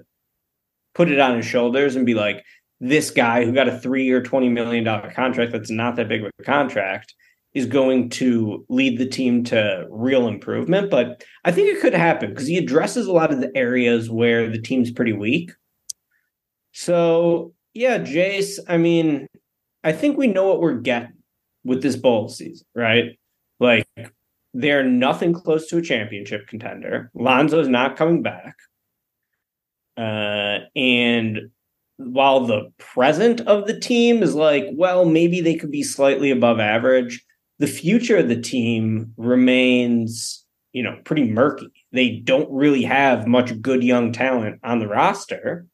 [0.94, 2.44] put it on his shoulders and be like,
[2.80, 6.30] this guy who got a three or $20 million contract that's not that big of
[6.38, 7.14] a contract
[7.55, 10.90] is going to lead the team to real improvement.
[10.90, 14.50] But I think it could happen because he addresses a lot of the areas where
[14.50, 15.52] the team's pretty weak.
[16.75, 19.29] So, yeah, Jace, I mean,
[19.85, 21.12] I think we know what we're getting
[21.64, 23.16] with this bowl season, right?
[23.61, 23.87] Like,
[24.53, 27.12] they're nothing close to a championship contender.
[27.14, 28.57] Lonzo's not coming back.
[29.97, 31.51] Uh, and
[31.97, 36.59] while the present of the team is like, well, maybe they could be slightly above
[36.59, 37.25] average,
[37.61, 41.70] the future of the team remains, you know, pretty murky.
[41.93, 45.66] They don't really have much good young talent on the roster.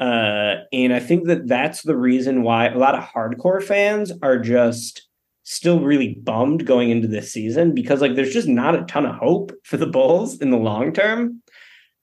[0.00, 4.38] Uh, and I think that that's the reason why a lot of hardcore fans are
[4.38, 5.06] just
[5.42, 9.16] still really bummed going into this season because like there's just not a ton of
[9.16, 11.42] hope for the Bulls in the long term.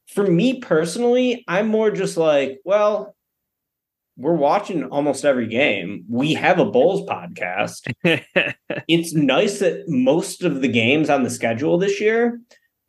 [0.07, 3.15] For me personally, I'm more just like, well,
[4.17, 6.03] we're watching almost every game.
[6.09, 7.91] We have a Bulls podcast.
[8.87, 12.39] it's nice that most of the games on the schedule this year,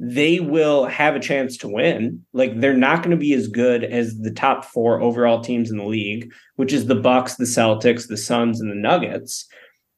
[0.01, 2.24] they will have a chance to win.
[2.32, 5.76] Like they're not going to be as good as the top 4 overall teams in
[5.76, 9.46] the league, which is the Bucks, the Celtics, the Suns and the Nuggets.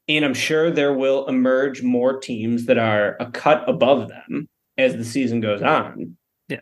[0.09, 4.49] And I'm sure there will emerge more teams that are a cut above them
[4.79, 6.17] as the season goes on.
[6.49, 6.61] Yeah.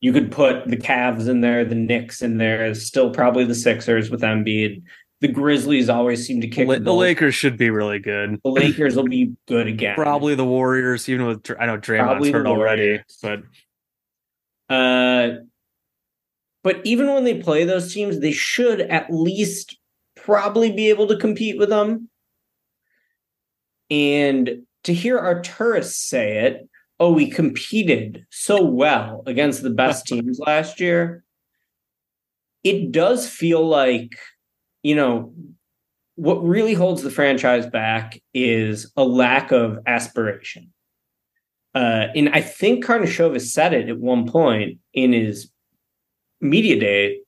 [0.00, 4.08] You could put the Cavs in there, the Knicks in there, still probably the Sixers
[4.08, 4.82] with Embiid.
[5.22, 8.40] The Grizzlies always seem to kick the, the Lakers should be really good.
[8.42, 9.94] The Lakers will be good again.
[9.94, 13.42] Probably the Warriors, even with I know Draymond's Probably hurt already, but
[14.68, 15.36] Uh,
[16.64, 19.78] but even when they play those teams, they should at least
[20.16, 22.08] probably be able to compete with them.
[23.88, 26.68] And to hear Arturas say it,
[26.98, 31.22] oh, we competed so well against the best teams last year.
[32.64, 34.16] It does feel like,
[34.82, 35.32] you know,
[36.16, 40.72] what really holds the franchise back is a lack of aspiration.
[41.74, 45.50] Uh, and I think Karnisovas said it at one point in his
[46.40, 47.20] media day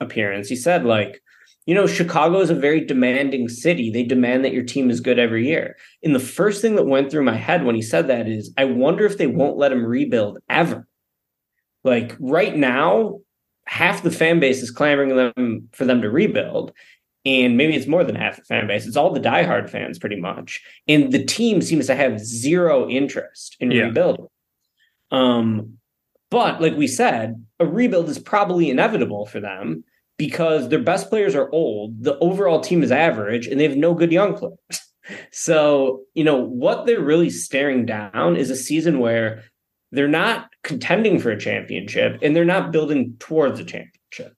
[0.00, 0.48] appearance.
[0.48, 1.20] He said, like,
[1.66, 3.90] you know, Chicago is a very demanding city.
[3.90, 5.76] They demand that your team is good every year.
[6.02, 8.64] And the first thing that went through my head when he said that is, I
[8.64, 10.86] wonder if they won't let him rebuild ever.
[11.84, 13.20] Like right now,
[13.66, 16.72] half the fan base is clamoring them for them to rebuild.
[17.24, 18.86] And maybe it's more than half the fan base.
[18.86, 20.60] It's all the diehard fans, pretty much.
[20.88, 23.84] And the team seems to have zero interest in Yeah.
[23.84, 24.26] rebuilding.
[25.12, 25.78] Um,
[26.30, 29.84] but like we said, a rebuild is probably inevitable for them
[30.18, 33.94] because their best players are old, the overall team is average, and they have no
[33.94, 34.56] good young players.
[35.32, 39.42] So, you know, what they're really staring down is a season where
[39.92, 44.34] they're not contending for a championship and they're not building towards a championship.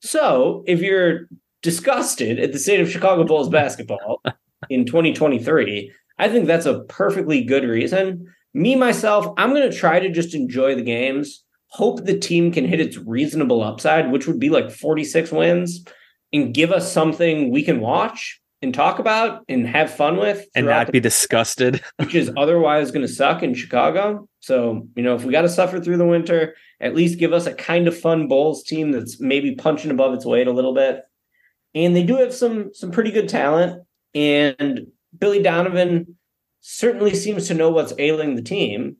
[0.00, 1.28] So, if you're
[1.62, 4.22] disgusted at the state of Chicago Bulls basketball
[4.68, 8.26] in 2023, I think that's a perfectly good reason.
[8.52, 12.64] Me, myself, I'm going to try to just enjoy the games, hope the team can
[12.64, 15.84] hit its reasonable upside, which would be like 46 wins,
[16.32, 20.46] and give us something we can watch and talk about and have fun with.
[20.56, 21.80] and not the be disgusted.
[21.98, 24.28] which is otherwise going to suck in Chicago.
[24.40, 27.46] So, you know, if we got to suffer through the winter, at least give us
[27.46, 31.02] a kind of fun Bulls team that's maybe punching above its weight a little bit.
[31.74, 33.84] And they do have some some pretty good talent
[34.14, 34.86] and
[35.18, 36.16] Billy Donovan
[36.60, 38.96] certainly seems to know what's ailing the team.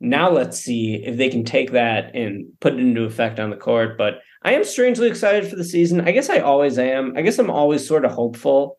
[0.00, 3.56] Now let's see if they can take that and put it into effect on the
[3.56, 6.02] court, but I am strangely excited for the season.
[6.02, 7.14] I guess I always am.
[7.16, 8.78] I guess I'm always sort of hopeful.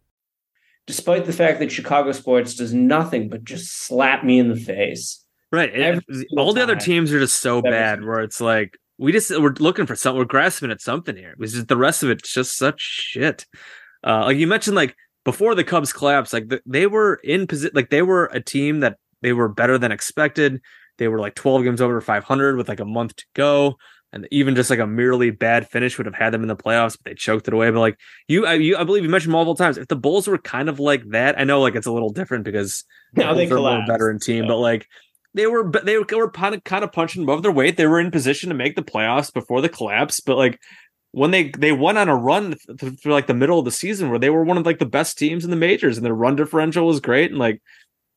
[0.91, 5.23] despite the fact that Chicago sports does nothing but just slap me in the face.
[5.49, 5.71] Right.
[5.73, 9.53] single all the other teams are just so bad where it's like we just we're
[9.53, 10.19] looking for something.
[10.19, 11.33] We're grasping at something here.
[11.39, 13.45] It's just the rest of it's just such shit.
[14.05, 17.71] Uh, like you mentioned, like before the Cubs collapsed, like the, they were in position,
[17.73, 20.59] like they were a team that they were better than expected.
[20.97, 23.77] They were like 12 games over 500 with like a month to go.
[24.13, 26.97] And even just like a merely bad finish would have had them in the playoffs,
[26.97, 27.71] but they choked it away.
[27.71, 27.97] But like
[28.27, 30.79] you, I, you, I believe you mentioned multiple times, if the Bulls were kind of
[30.79, 32.83] like that, I know like it's a little different because
[33.13, 34.47] Now they Bulls are a little collapsed, team, so.
[34.49, 34.87] but like
[35.33, 37.77] they were, they were, they were kind of, kind of punching above their weight.
[37.77, 40.59] They were in position to make the playoffs before the collapse, but like
[41.13, 44.09] when they they went on a run th- through like the middle of the season
[44.09, 46.35] where they were one of like the best teams in the majors and their run
[46.35, 47.61] differential was great and like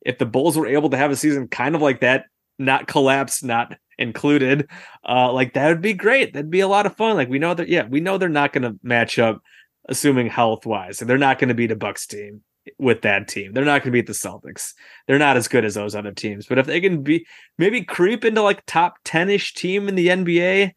[0.05, 2.25] if the Bulls were able to have a season kind of like that,
[2.59, 4.69] not collapse, not included,
[5.07, 6.33] uh, like that would be great.
[6.33, 7.15] That'd be a lot of fun.
[7.15, 9.41] Like we know that, yeah, we know they're not going to match up,
[9.87, 12.41] assuming health wise, and they're not going to beat a Bucks team
[12.77, 13.53] with that team.
[13.53, 14.73] They're not going to beat the Celtics.
[15.07, 16.47] They're not as good as those other teams.
[16.47, 17.25] But if they can be
[17.57, 20.71] maybe creep into like top ten ish team in the NBA,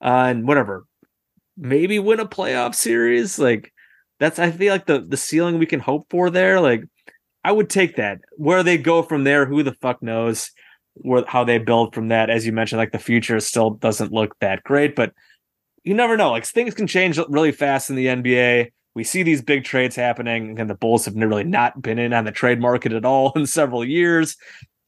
[0.00, 0.84] uh, and whatever,
[1.56, 3.72] maybe win a playoff series, like
[4.18, 6.60] that's I feel like the the ceiling we can hope for there.
[6.60, 6.84] Like
[7.44, 8.20] I would take that.
[8.36, 10.50] Where they go from there, who the fuck knows?
[10.94, 14.38] Where how they build from that, as you mentioned, like the future still doesn't look
[14.40, 15.12] that great, but
[15.84, 16.30] you never know.
[16.30, 18.72] Like things can change really fast in the NBA.
[18.94, 22.24] We see these big trades happening, and the Bulls have really not been in on
[22.24, 24.36] the trade market at all in several years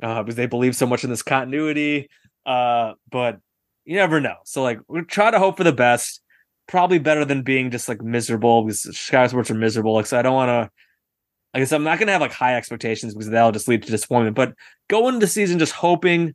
[0.03, 2.11] uh, because they believe so much in this continuity.
[2.45, 3.39] Uh, but
[3.85, 4.37] you never know.
[4.45, 6.21] So like we try to hope for the best.
[6.67, 9.93] Probably better than being just like miserable because Chicago sports are miserable.
[9.93, 10.71] Like so I don't want to.
[11.55, 14.37] I guess I'm not gonna have like high expectations because that'll just lead to disappointment.
[14.37, 14.55] But
[14.89, 16.35] go into the season just hoping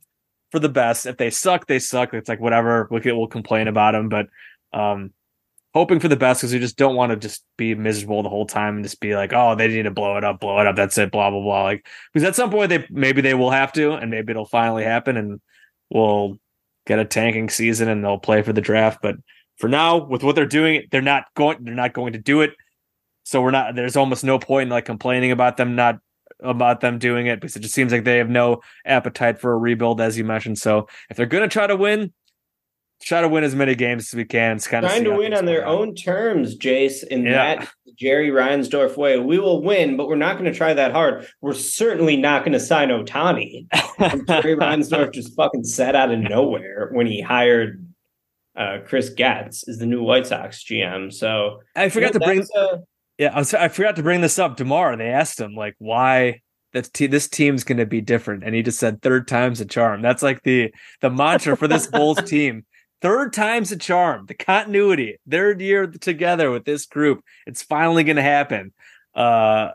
[0.50, 1.06] for the best.
[1.06, 2.14] If they suck, they suck.
[2.14, 2.88] It's like whatever.
[2.90, 4.28] We'll, we'll complain about them, but
[4.72, 5.12] um,
[5.74, 8.46] hoping for the best because we just don't want to just be miserable the whole
[8.46, 10.76] time and just be like, oh, they need to blow it up, blow it up.
[10.76, 11.12] That's it.
[11.12, 11.62] Blah blah blah.
[11.64, 14.84] Like because at some point they maybe they will have to, and maybe it'll finally
[14.84, 15.40] happen, and
[15.90, 16.38] we'll
[16.86, 19.00] get a tanking season and they'll play for the draft.
[19.02, 19.16] But
[19.58, 21.58] for now, with what they're doing, they're not going.
[21.62, 22.52] They're not going to do it.
[23.30, 23.76] So we're not.
[23.76, 26.00] There's almost no point in like complaining about them not
[26.40, 29.56] about them doing it because it just seems like they have no appetite for a
[29.56, 30.58] rebuild, as you mentioned.
[30.58, 32.12] So if they're going to try to win,
[33.00, 34.56] try to win as many games as we can.
[34.56, 37.30] It's kind of trying to win on their own terms, Jace, in Yeah.
[37.56, 39.16] that Jerry Reinsdorf way.
[39.20, 41.24] We will win, but we're not going to try that hard.
[41.40, 43.68] We're certainly not going to sign Ohtani.
[44.26, 47.86] Jerry Reinsdorf just fucking sat out of nowhere when he hired
[48.56, 51.12] uh, Chris Getz is the new White Sox GM.
[51.12, 52.46] So I forgot yeah, to bring.
[52.58, 52.78] uh,
[53.20, 54.56] Yeah, I, was, I forgot to bring this up.
[54.56, 56.40] Tomorrow they asked him like why
[56.72, 59.66] this te- this team's going to be different, and he just said third time's a
[59.66, 60.00] charm.
[60.00, 62.64] That's like the the mantra for this Bulls team.
[63.02, 64.24] Third time's a charm.
[64.24, 68.72] The continuity, third year together with this group, it's finally going to happen.
[69.14, 69.72] Uh,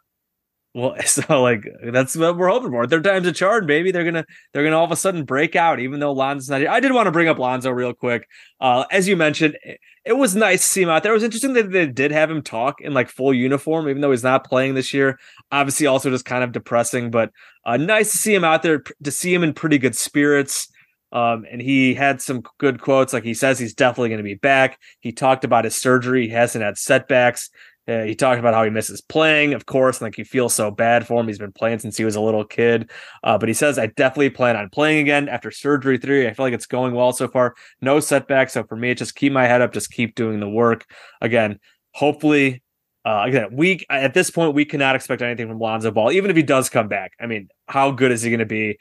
[0.76, 2.86] well, so like that's what we're hoping for.
[2.86, 3.92] Third time's a charm, baby.
[3.92, 6.70] They're gonna they're gonna all of a sudden break out, even though Lonzo's not here.
[6.70, 8.28] I did want to bring up Lonzo real quick.
[8.60, 11.14] Uh, as you mentioned, it, it was nice to see him out there.
[11.14, 14.12] It was interesting that they did have him talk in like full uniform, even though
[14.12, 15.18] he's not playing this year.
[15.50, 17.32] Obviously, also just kind of depressing, but
[17.66, 20.68] uh, nice to see him out there, to see him in pretty good spirits.
[21.14, 23.14] Um, and he had some good quotes.
[23.14, 24.78] Like he says, he's definitely going to be back.
[25.00, 26.28] He talked about his surgery.
[26.28, 27.50] He hasn't had setbacks.
[27.88, 30.72] Uh, he talked about how he misses playing, of course, and like he feels so
[30.72, 31.28] bad for him.
[31.28, 32.90] He's been playing since he was a little kid.
[33.24, 36.28] Uh, but he says, I definitely plan on playing again after surgery three.
[36.28, 37.56] I feel like it's going well so far.
[37.82, 38.54] No setbacks.
[38.54, 40.86] So for me, it's just keep my head up, just keep doing the work.
[41.22, 41.60] Again,
[41.94, 42.64] hopefully,
[43.06, 46.36] uh, again, we at this point, we cannot expect anything from Lonzo Ball, even if
[46.36, 47.12] he does come back.
[47.20, 48.80] I mean, how good is he going to be?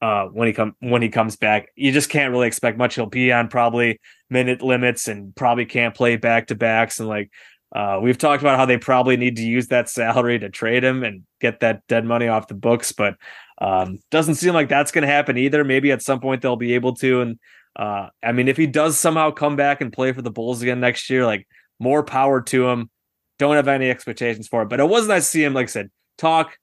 [0.00, 2.94] Uh, when he come when he comes back, you just can't really expect much.
[2.94, 7.30] He'll be on probably minute limits and probably can't play back to backs and like
[7.74, 11.02] uh, we've talked about how they probably need to use that salary to trade him
[11.02, 13.16] and get that dead money off the books, but
[13.60, 15.64] um, doesn't seem like that's going to happen either.
[15.64, 17.20] Maybe at some point they'll be able to.
[17.22, 17.38] And
[17.76, 20.78] uh, I mean, if he does somehow come back and play for the Bulls again
[20.78, 21.48] next year, like
[21.78, 22.90] more power to him.
[23.38, 25.54] Don't have any expectations for it, but it was nice to see him.
[25.54, 26.56] Like I said, talk.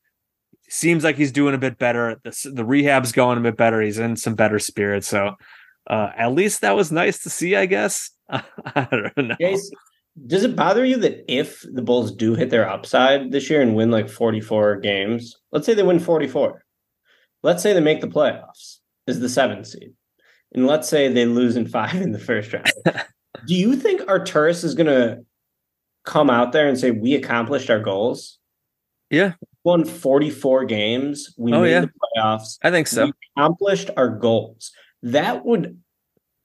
[0.69, 2.21] Seems like he's doing a bit better.
[2.23, 3.81] The, the rehab's going a bit better.
[3.81, 5.05] He's in some better spirits.
[5.09, 5.35] So
[5.85, 8.11] uh, at least that was nice to see, I guess.
[8.29, 9.35] I don't know.
[9.41, 9.67] Jace,
[10.27, 13.75] does it bother you that if the Bulls do hit their upside this year and
[13.75, 16.63] win like 44 games, let's say they win 44,
[17.43, 19.93] let's say they make the playoffs as the seventh seed,
[20.53, 22.71] and let's say they lose in five in the first round,
[23.47, 25.19] do you think Arturas is going to
[26.03, 28.37] come out there and say, We accomplished our goals?
[29.09, 29.33] Yeah.
[29.63, 31.33] Won 44 games.
[31.37, 31.81] We Oh, made yeah.
[31.81, 32.57] the playoffs.
[32.63, 33.05] I think so.
[33.05, 34.71] We accomplished our goals.
[35.03, 35.79] That would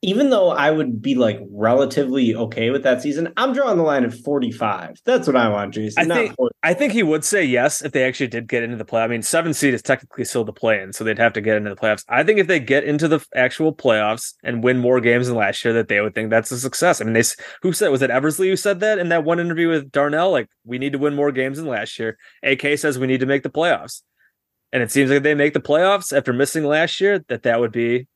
[0.02, 4.04] even though I would be like relatively okay with that season, I'm drawing the line
[4.04, 5.00] at 45.
[5.04, 6.10] That's what I want, Jason.
[6.10, 6.54] I think 40.
[6.62, 9.02] I think he would say yes if they actually did get into the play.
[9.02, 11.70] I mean, seven seed is technically still the play-in, so they'd have to get into
[11.70, 12.04] the playoffs.
[12.08, 15.64] I think if they get into the actual playoffs and win more games than last
[15.64, 17.00] year, that they would think that's a success.
[17.00, 17.24] I mean, they
[17.62, 20.30] who said was it Eversley who said that in that one interview with Darnell?
[20.30, 22.18] Like, we need to win more games than last year.
[22.42, 24.02] AK says we need to make the playoffs,
[24.72, 27.24] and it seems like they make the playoffs after missing last year.
[27.28, 28.06] That that would be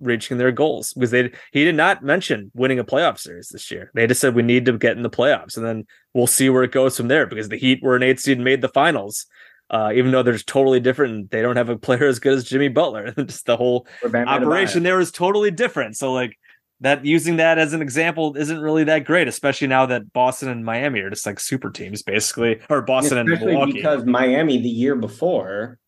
[0.00, 3.90] reaching their goals because they he did not mention winning a playoff series this year.
[3.94, 6.62] They just said we need to get in the playoffs, and then we'll see where
[6.62, 7.26] it goes from there.
[7.26, 9.26] Because the Heat were an eight seed and made the finals,
[9.70, 11.30] uh, even though they're totally different.
[11.30, 13.12] They don't have a player as good as Jimmy Butler.
[13.18, 15.96] just the whole operation there is totally different.
[15.96, 16.38] So like
[16.80, 20.64] that using that as an example isn't really that great, especially now that Boston and
[20.64, 23.72] Miami are just like super teams basically, or Boston and Milwaukee.
[23.72, 25.78] because Miami the year before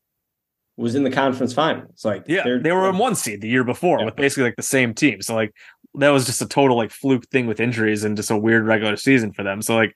[0.78, 2.04] was in the conference finals.
[2.04, 4.04] Like, Yeah, they're- were in one seed the year before Yeah.
[4.06, 5.20] with basically like the same team.
[5.20, 5.52] So like
[5.94, 8.96] that was just a total like fluke thing with injuries and just a weird regular
[8.96, 9.60] season for them.
[9.60, 9.94] So like,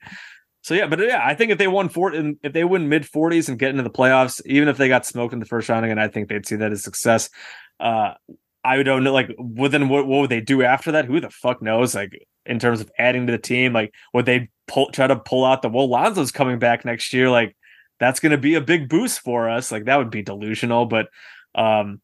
[0.61, 3.05] so yeah, but yeah, I think if they won four, and if they win mid
[3.05, 5.85] forties and get into the playoffs, even if they got smoked in the first round
[5.85, 7.29] again, I think they'd see that as success.
[7.79, 8.13] Uh,
[8.63, 11.05] I don't know, like, within what what would they do after that?
[11.05, 11.93] Who the fuck knows?
[11.95, 12.11] Like
[12.45, 15.61] in terms of adding to the team, like would they pull try to pull out
[15.61, 17.55] the well, Lonzo's coming back next year, like
[17.99, 19.71] that's going to be a big boost for us.
[19.71, 21.07] Like that would be delusional, but
[21.55, 22.01] um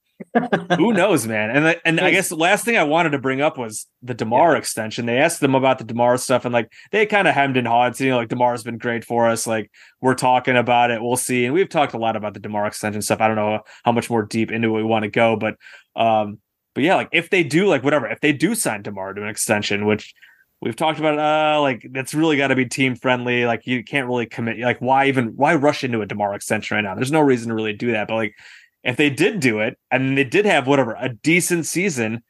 [0.78, 1.50] who knows, man?
[1.50, 4.14] And I- and I guess the last thing I wanted to bring up was the
[4.14, 5.06] Demar extension.
[5.06, 7.96] They asked them about the Demar stuff, and like they kind of hemmed and hawed.
[7.96, 9.48] So, you know, like Demar's been great for us.
[9.48, 9.72] Like
[10.02, 11.02] we're talking about it.
[11.02, 11.46] We'll see.
[11.46, 13.22] And we've talked a lot about the Demar extension stuff.
[13.22, 15.56] I don't know how much more deep into it we want to go, but
[15.96, 16.40] um,
[16.76, 19.30] but yeah, like if they do, like whatever, if they do sign Demar to an
[19.30, 20.14] extension, which
[20.62, 23.46] we've talked about, uh, like that's really got to be team friendly.
[23.46, 24.60] Like you can't really commit.
[24.60, 26.96] Like why even why rush into a Demar extension right now?
[26.96, 28.08] There's no reason to really do that.
[28.08, 28.36] But like
[28.84, 32.24] if they did do it and they did have whatever a decent season,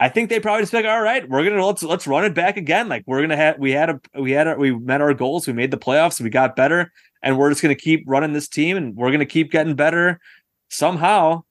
[0.00, 2.34] I think they probably just be like, all right, we're gonna let's let's run it
[2.34, 2.88] back again.
[2.88, 5.52] Like we're gonna have we had a we had a, we met our goals, we
[5.52, 8.96] made the playoffs, we got better, and we're just gonna keep running this team and
[8.96, 10.20] we're gonna keep getting better
[10.68, 11.42] somehow.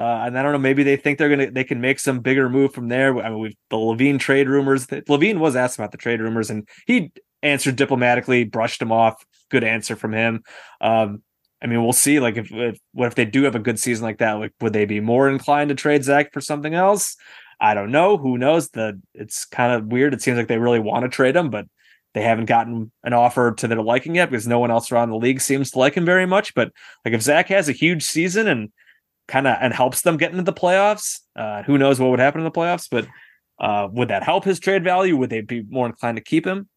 [0.00, 2.48] Uh, and I don't know, maybe they think they're gonna they can make some bigger
[2.48, 3.18] move from there.
[3.18, 4.86] I mean, we've the LaVine trade rumors.
[4.86, 9.22] LaVine was asked about the trade rumors, and he answered diplomatically, brushed him off.
[9.50, 10.42] Good answer from him.
[10.80, 11.22] Um,
[11.62, 12.18] I mean, we'll see.
[12.18, 14.38] Like, if, if what if they do have a good season like that?
[14.38, 17.16] Like, would they be more inclined to trade Zach for something else?
[17.60, 18.16] I don't know.
[18.16, 18.70] Who knows?
[18.70, 20.14] The it's kind of weird.
[20.14, 21.66] It seems like they really want to trade him, but
[22.14, 25.16] they haven't gotten an offer to their liking yet because no one else around the
[25.16, 26.54] league seems to like him very much.
[26.54, 26.72] But
[27.04, 28.70] like, if Zach has a huge season and
[29.30, 32.40] kind of and helps them get into the playoffs, uh, who knows what would happen
[32.40, 32.88] in the playoffs?
[32.90, 33.06] But
[33.58, 35.16] uh, would that help his trade value?
[35.16, 36.68] Would they be more inclined to keep him?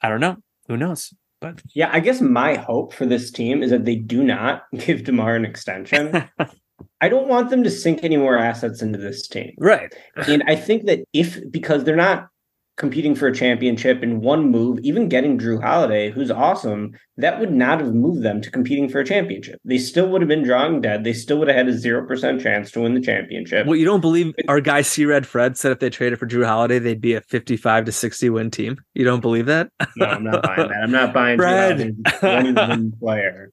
[0.00, 0.36] I don't know.
[0.68, 1.12] Who knows?
[1.40, 5.04] But Yeah, I guess my hope for this team is that they do not give
[5.04, 6.24] DeMar an extension.
[7.00, 9.54] I don't want them to sink any more assets into this team.
[9.58, 9.94] right.
[10.28, 12.28] And I think that if because they're not
[12.76, 17.52] competing for a championship in one move, even getting Jrue Holiday, who's awesome, that would
[17.52, 19.58] not have moved them to competing for a championship.
[19.64, 21.02] They still would have been drawing dead.
[21.02, 23.66] They still would have had a zero percent chance to win the championship.
[23.66, 26.46] Well, you don't believe our guy C Red Fred said if they traded for Jrue
[26.46, 28.76] Holiday, they'd be a 55 to 60 win team.
[28.94, 29.70] You don't believe that?
[29.96, 30.82] no, I'm not buying that.
[30.82, 31.96] I'm not buying Fred.
[32.20, 33.52] One player.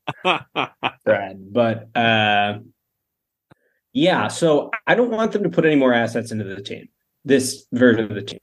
[1.03, 1.47] Fred.
[1.51, 2.59] But uh
[3.93, 6.89] yeah, so I don't want them to put any more assets into the team,
[7.23, 8.39] this version of the team.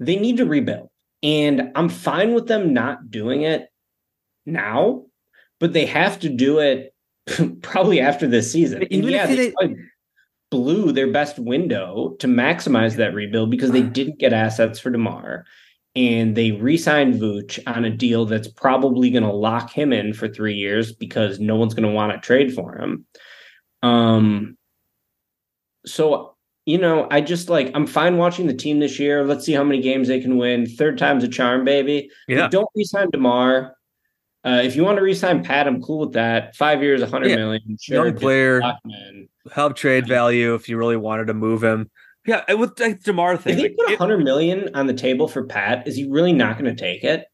[0.00, 0.88] They need to rebuild.
[1.22, 3.68] And I'm fine with them not doing it
[4.46, 5.06] now,
[5.58, 6.94] but they have to do it
[7.62, 8.84] probably after this season.
[8.90, 9.76] Even yeah, if they they-
[10.50, 15.44] blew their best window to maximize that rebuild because they didn't get assets for DeMar.
[15.94, 20.28] And they re-signed Vooch on a deal that's probably going to lock him in for
[20.28, 23.04] three years because no one's going to want to trade for him.
[23.82, 24.56] Um,
[25.84, 26.36] so
[26.68, 29.24] you know, I just like I'm fine watching the team this year.
[29.24, 30.66] Let's see how many games they can win.
[30.66, 32.10] Third time's a charm, baby.
[32.26, 32.48] But Yeah.
[32.48, 33.74] don't resign Demar.
[34.44, 36.54] Uh, if you want to resign Pat, I'm cool with that.
[36.56, 37.36] Five years, a hundred Yeah.
[37.36, 37.76] million.
[37.80, 38.60] Sure, Young player.
[38.60, 38.76] lock.
[39.52, 41.90] Help trade value if you really wanted to move him.
[42.26, 43.56] Yeah, it would like DeMar If thing.
[43.56, 46.34] they like, put a it- hundred million on the table for Pat, is he really
[46.34, 47.24] not going to take it?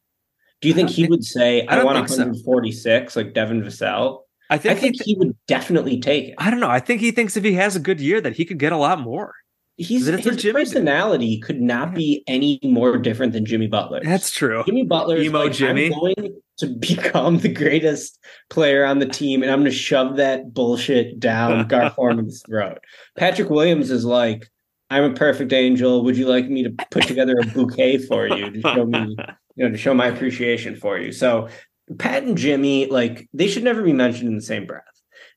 [0.61, 2.17] Do you think he would say, I "I, want think so.
[2.19, 4.21] 146 like Devin Vassell"?
[4.55, 6.35] I I think, think he, he would definitely take it.
[6.37, 6.69] I don't know.
[6.69, 8.77] I think he thinks if he has a good year that he could get a
[8.77, 9.33] lot more.
[9.77, 10.67] He's That's what his Jimmy did.
[10.69, 13.99] personality could not be any more different than Jimmy Butler.
[14.03, 14.63] That's true.
[14.65, 15.87] Jimmy Butler is Emo like, Jimmy.
[15.87, 18.17] I'm going to become the greatest
[18.49, 22.77] player on the team, and I'm going to shove that bullshit down Gar Forman's throat.
[23.17, 24.49] Patrick Williams is like,
[24.89, 26.03] I'm a perfect angel.
[26.05, 29.17] Would you like me to put together a bouquet for you to show me,
[29.55, 31.11] you know, to show my appreciation for you?
[31.11, 31.49] So
[31.97, 34.83] Pat and Jimmy, like, they should never be mentioned in the same breath.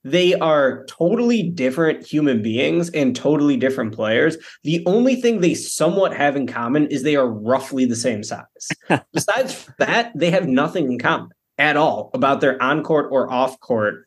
[0.05, 4.37] They are totally different human beings and totally different players.
[4.63, 8.69] The only thing they somewhat have in common is they are roughly the same size.
[9.13, 13.59] Besides that, they have nothing in common at all about their on court or off
[13.61, 14.07] court,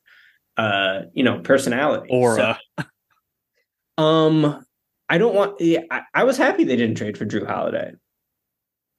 [0.58, 2.08] uh, you know, personality.
[2.10, 2.58] Aura.
[2.78, 4.66] So, um,
[5.10, 5.60] I don't want.
[5.60, 7.92] Yeah, I, I was happy they didn't trade for Jrue Holiday.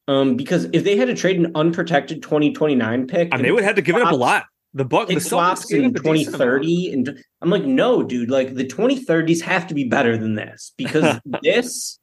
[0.09, 3.65] Um, because if they had to trade an unprotected 2029 pick, I mean, they would
[3.65, 4.47] have to give it up a lot.
[4.75, 8.31] The Buck, the swaps in 2030, and I'm like, no, dude.
[8.31, 11.99] Like the 2030s have to be better than this because this,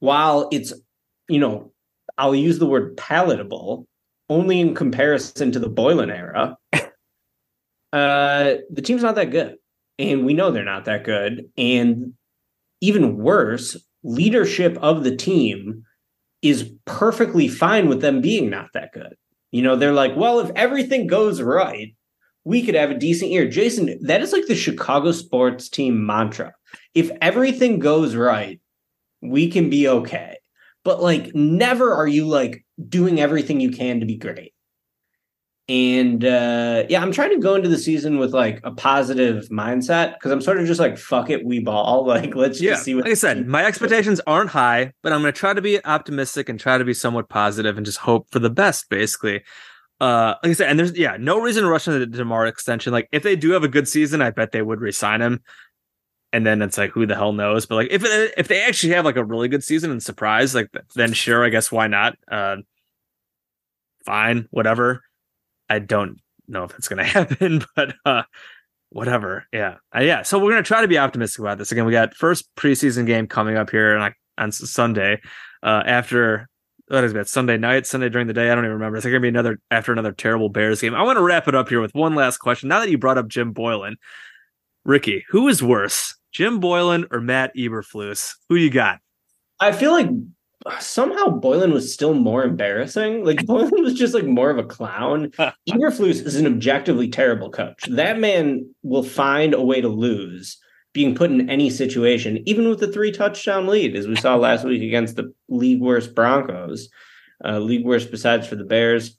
[0.00, 0.72] while it's,
[1.28, 1.72] you know,
[2.18, 3.86] I'll use the word palatable
[4.28, 6.56] only in comparison to the Boylan era.
[6.72, 6.80] uh,
[7.92, 9.56] the team's not that good,
[9.98, 11.50] and we know they're not that good.
[11.56, 12.14] And
[12.80, 15.84] even worse, leadership of the team
[16.42, 19.14] is perfectly fine with them being not that good.
[19.50, 21.94] You know, they're like, well, if everything goes right,
[22.44, 23.48] we could have a decent year.
[23.48, 26.52] Jason, that is like the Chicago sports team mantra.
[26.94, 28.60] If everything goes right,
[29.20, 30.38] we can be okay.
[30.84, 34.54] But like, never are you like doing everything you can to be great.
[35.70, 40.14] And uh yeah, I'm trying to go into the season with like a positive mindset
[40.14, 42.04] because I'm sort of just like, fuck it, we ball.
[42.10, 45.22] Like, let's Yeah, just see what like I said, my expectations aren't high, but I'm
[45.22, 48.28] going to try to be optimistic and try to be somewhat positive and just hope
[48.30, 49.42] for the best, basically.
[50.00, 52.92] Uh, like I said, and there's yeah, no reason to rush into the Demar extension.
[52.92, 55.42] Like if they do have a good season, I bet they would resign him.
[56.32, 57.66] And then it's like, who the hell knows?
[57.66, 60.68] But like, if if they actually have like a really good season and surprise, like
[60.94, 62.16] then sure, I guess why not?
[62.30, 62.58] Uh,
[64.04, 65.02] fine, whatever.
[65.70, 68.24] I don't know if it's going to happen, but uh,
[68.90, 69.46] whatever.
[69.52, 70.22] Yeah, uh, yeah.
[70.22, 71.72] So we're going to try to be optimistic about this.
[71.72, 75.22] Again, we got first preseason game coming up here on, on Sunday.
[75.62, 76.48] Uh, after
[76.88, 77.28] That is it?
[77.28, 78.50] Sunday night, Sunday during the day.
[78.50, 78.96] I don't even remember.
[78.96, 80.92] It's going to be another after another terrible Bears game.
[80.92, 82.68] I want to wrap it up here with one last question.
[82.68, 83.96] Now that you brought up Jim Boylan,
[84.84, 88.34] Ricky, who is worse, Jim Boylan or Matt Eberflus?
[88.48, 88.98] Who you got?
[89.60, 90.08] I feel like
[90.78, 93.24] somehow Boylan was still more embarrassing.
[93.24, 95.30] Like Boylan was just like more of a clown.
[95.68, 97.84] Eberflus is an objectively terrible coach.
[97.88, 100.58] That man will find a way to lose
[100.92, 104.64] being put in any situation, even with the three touchdown lead, as we saw last
[104.64, 106.88] week against the league worst Broncos,
[107.44, 109.16] uh, league worst besides for the Bears.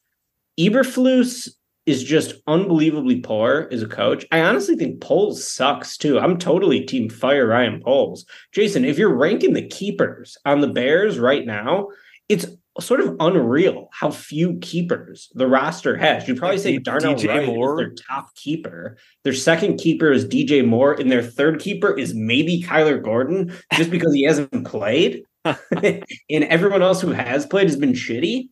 [0.59, 1.49] Eberflus
[1.85, 4.25] is just unbelievably poor as a coach.
[4.31, 6.19] I honestly think Poles sucks too.
[6.19, 8.25] I'm totally team fire Ryan Poles.
[8.53, 11.87] Jason, if you're ranking the keepers on the Bears right now,
[12.29, 12.45] it's
[12.79, 16.27] sort of unreal how few keepers the roster has.
[16.27, 17.81] You'd probably say Darnell DJ Wright Moore.
[17.81, 18.97] is their top keeper.
[19.23, 23.91] Their second keeper is DJ Moore, and their third keeper is maybe Kyler Gordon, just
[23.91, 25.23] because he hasn't played.
[25.43, 28.49] and everyone else who has played has been shitty.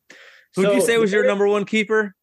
[0.55, 2.15] Who'd you say was your number one keeper?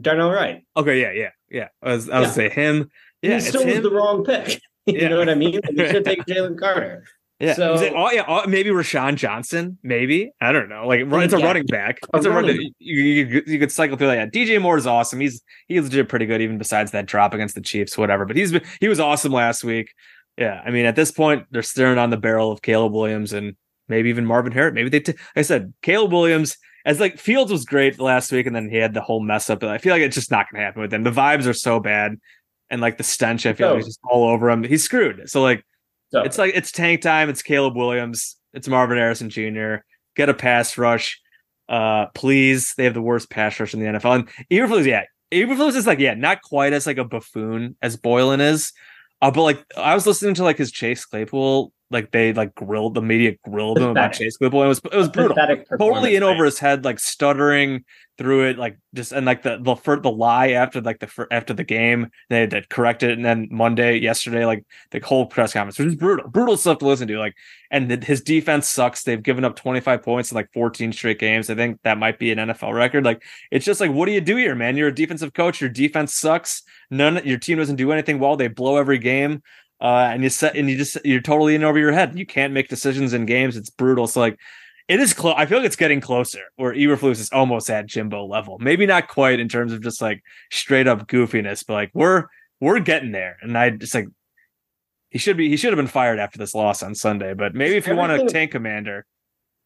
[0.00, 0.64] Darnell Wright?
[0.76, 1.68] Okay, yeah, yeah, yeah.
[1.82, 2.32] I was, I was Yeah.
[2.34, 2.90] say him.
[3.22, 3.82] Yeah, it's still was him.
[3.82, 4.60] the wrong pick.
[4.86, 5.08] you Yeah.
[5.08, 5.54] know what I mean?
[5.54, 7.04] Like, we should take Jalen Carter.
[7.40, 7.54] Yeah.
[7.54, 8.24] So- it- oh yeah.
[8.26, 9.78] Oh, maybe Roschon Johnson.
[9.82, 10.86] Maybe I don't know.
[10.86, 11.44] Like it's a Yeah.
[11.46, 11.98] running back.
[12.14, 12.56] It's a oh, running.
[12.56, 14.32] running You, you, you could cycle through that.
[14.34, 14.44] Yeah.
[14.46, 15.20] DJ Moore is awesome.
[15.20, 17.98] He's he's did pretty good even besides that drop against the Chiefs.
[17.98, 18.24] Whatever.
[18.24, 19.92] But he's been he was awesome last week.
[20.38, 20.62] Yeah.
[20.64, 23.54] I mean, at this point, they're staring on the barrel of Caleb Williams and
[23.88, 24.72] maybe even Marvin Harris.
[24.74, 25.00] Maybe they.
[25.00, 26.56] T- like I said Caleb Williams.
[26.86, 29.60] As like Fields was great last week, and then he had the whole mess up.
[29.60, 31.02] But I feel like it's just not going to happen with him.
[31.02, 32.16] The vibes are so bad,
[32.70, 34.62] and like the stench, I feel like is just all over him.
[34.62, 35.28] He's screwed.
[35.28, 35.64] So like
[36.10, 37.28] So it's like it's tank time.
[37.28, 38.36] It's Caleb Williams.
[38.54, 39.76] It's Marvin Harrison Jr.
[40.14, 41.20] Get a pass rush,
[41.68, 42.72] uh, please.
[42.76, 44.14] They have the worst pass rush in the NFL.
[44.14, 48.40] And Eberflus, yeah, Eberflus is like yeah, not quite as like a buffoon as Boylan
[48.40, 48.72] is.
[49.20, 52.94] Uh, but like I was listening to like his Chase Claypool, like they like grilled
[52.94, 54.12] the media grilled him about.
[54.12, 54.62] Chase Claypool.
[54.62, 55.36] It was it was brutal
[55.78, 57.84] totally in over his head, like stuttering
[58.18, 61.52] through it, like just and like the the fir- the lie after like the after
[61.54, 65.52] the game they had to correct it, and then Monday yesterday, like the whole press
[65.52, 67.18] conference, which is brutal, brutal stuff to listen to.
[67.18, 67.34] Like,
[67.70, 69.04] and th- his defense sucks.
[69.04, 71.50] They've given up 25 points in like 14 straight games.
[71.50, 73.04] I think that might be an NFL record.
[73.04, 73.22] Like,
[73.52, 74.76] it's just like, what do you do here, man?
[74.76, 75.60] You're a defensive coach.
[75.60, 76.62] Your defense sucks.
[76.90, 77.24] None.
[77.24, 78.36] Your team doesn't do anything well.
[78.36, 79.42] They blow every game
[79.80, 82.18] uh, and you set and you just you're totally in over your head.
[82.18, 83.56] You can't make decisions in games.
[83.56, 84.06] It's brutal.
[84.06, 84.38] So like,
[84.88, 85.34] it is close.
[85.36, 86.40] I feel like it's getting closer.
[86.56, 88.58] Where Eberflus is almost at Jimbo level.
[88.58, 92.26] Maybe not quite in terms of just like straight up goofiness, but like we're
[92.60, 93.36] we're getting there.
[93.42, 94.08] And I just like
[95.10, 97.34] he should be he should have been fired after this loss on Sunday.
[97.34, 99.04] But maybe if you want a tank commander,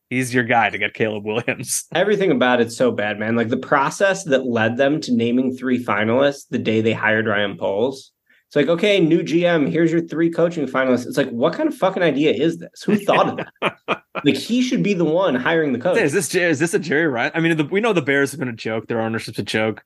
[0.08, 1.84] he's your guy to get Caleb Williams.
[1.94, 3.36] Everything about it's so bad, man.
[3.36, 7.56] Like the process that led them to naming three finalists the day they hired Ryan
[7.56, 8.12] Poles.
[8.50, 11.06] It's like, okay, new GM, here's your three coaching finalists.
[11.06, 12.82] It's like, what kind of fucking idea is this?
[12.82, 14.02] Who thought of that?
[14.24, 15.98] like he should be the one hiring the coach.
[15.98, 17.30] Is this is this a Jerry Ryan?
[17.36, 18.88] I mean, the, we know the Bears have been a joke.
[18.88, 19.84] Their ownership's a joke.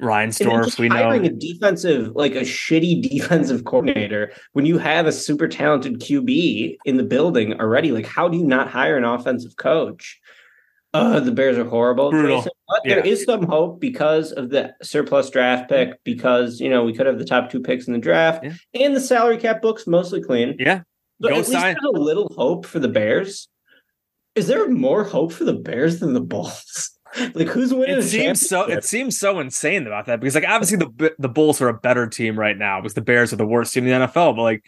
[0.00, 0.96] Ryan Reinsdorf, we know.
[0.96, 6.78] hiring a defensive, like a shitty defensive coordinator, when you have a super talented QB
[6.86, 10.18] in the building already, like how do you not hire an offensive coach?
[10.94, 12.10] Uh, the Bears are horrible.
[12.10, 12.38] Brutal.
[12.38, 13.12] Jason, but there Yeah.
[13.12, 17.18] is some hope because of the surplus draft pick, because you know we could have
[17.18, 18.52] the top two picks in the draft, Yeah.
[18.74, 20.56] and the salary cap books mostly clean.
[20.58, 20.80] Yeah.
[21.20, 23.48] So Go at least there's a little hope for the Bears.
[24.34, 26.92] Is there more hope for the Bears than the Bulls?
[27.34, 27.98] like who's winning?
[27.98, 28.62] It seems so.
[28.64, 32.06] It seems so insane about that because, like, obviously the the Bulls are a better
[32.06, 34.36] team right now because the Bears are the worst team in the NFL.
[34.36, 34.64] But like,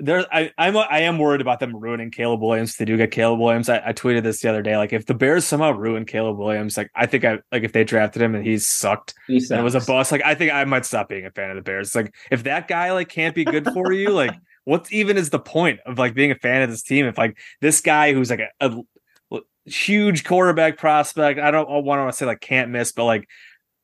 [0.00, 2.72] there, I I'm I am worried about them ruining Caleb Williams.
[2.72, 3.68] If they do get Caleb Williams.
[3.68, 4.76] I, I tweeted this the other day.
[4.76, 7.84] Like, if the Bears somehow ruin Caleb Williams, like, I think I like if they
[7.84, 10.10] drafted him and he's sucked He and it was a bust.
[10.10, 11.94] Like, I think I might stop being a fan of the Bears.
[11.94, 15.38] Like, if that guy like can't be good for you, like, what even is the
[15.38, 17.06] point of like being a fan of this team?
[17.06, 18.82] If like this guy who's like a,
[19.30, 23.28] a huge quarterback prospect, I don't want to say like can't miss, but like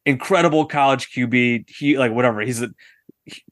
[0.07, 2.41] incredible college QB, he like whatever.
[2.41, 2.71] He's a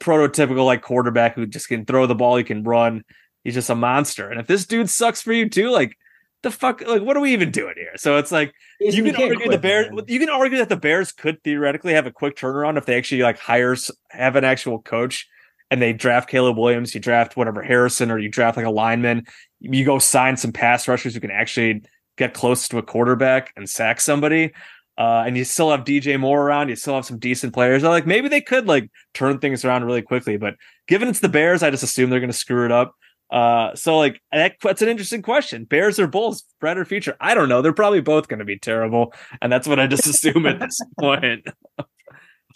[0.00, 3.04] prototypical like quarterback who just can throw the ball, he can run.
[3.42, 4.30] He's just a monster.
[4.30, 5.96] And if this dude sucks for you too, like
[6.42, 7.92] the fuck, like what are we even doing here?
[7.96, 9.90] So it's like you can argue the Bears.
[9.90, 10.04] man.
[10.08, 13.22] You can argue that the Bears could theoretically have a quick turnaround if they actually
[13.22, 15.28] like hires have an actual coach
[15.70, 19.26] and they draft Caleb Williams, you draft whatever Harrison, or you draft like a lineman.
[19.60, 21.82] You go sign some pass rushers who can actually
[22.16, 24.52] get close to a quarterback and sack somebody.
[24.96, 26.68] Uh, and you still have DJ Moore around.
[26.68, 27.82] You still have some decent players.
[27.82, 30.36] Like maybe they could like turn things around really quickly.
[30.36, 30.54] But
[30.86, 32.94] given it's the Bears, I just assume they're going to screw it up.
[33.30, 35.64] Uh, so like that, that's an interesting question.
[35.64, 37.16] Bears or Bulls, Fred or future?
[37.20, 37.62] I don't know.
[37.62, 39.12] They're probably both going to be terrible,
[39.42, 41.44] and that's what I just assume at this point.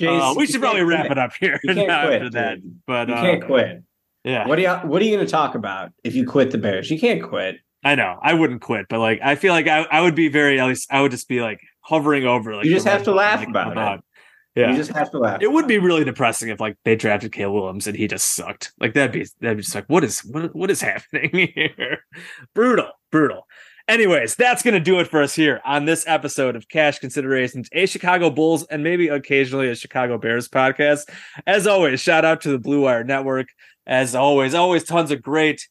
[0.01, 1.13] Jace, Uh, we should probably wrap quit.
[1.13, 2.63] it up here after that.
[2.63, 2.81] dude.
[2.87, 3.83] But You uh, can't quit.
[4.25, 6.59] Yeah, What are you What are you going to talk about if you quit the
[6.59, 6.91] Bears?
[6.91, 7.57] You can't quit.
[7.85, 8.19] I know.
[8.21, 10.89] I wouldn't quit, but like I feel like I, I would be very at least
[10.91, 12.55] I would just be like hovering over.
[12.57, 14.05] Like You just have to laugh like, about it.
[14.55, 15.41] Yeah, You just have to laugh.
[15.41, 18.73] it would be really depressing if like they drafted Caleb Williams and he just sucked.
[18.81, 22.01] Like that'd be that'd be just like what is what what is happening here?
[22.55, 23.47] brutal, brutal.
[23.87, 27.87] Anyways, that's gonna do it for us here on this episode of Cash Considerations, a
[27.87, 31.09] Chicago Bulls and maybe occasionally a Chicago Bears podcast.
[31.47, 33.47] As always, shout out to the Blue Wire Network.
[33.87, 35.67] As always, always tons of great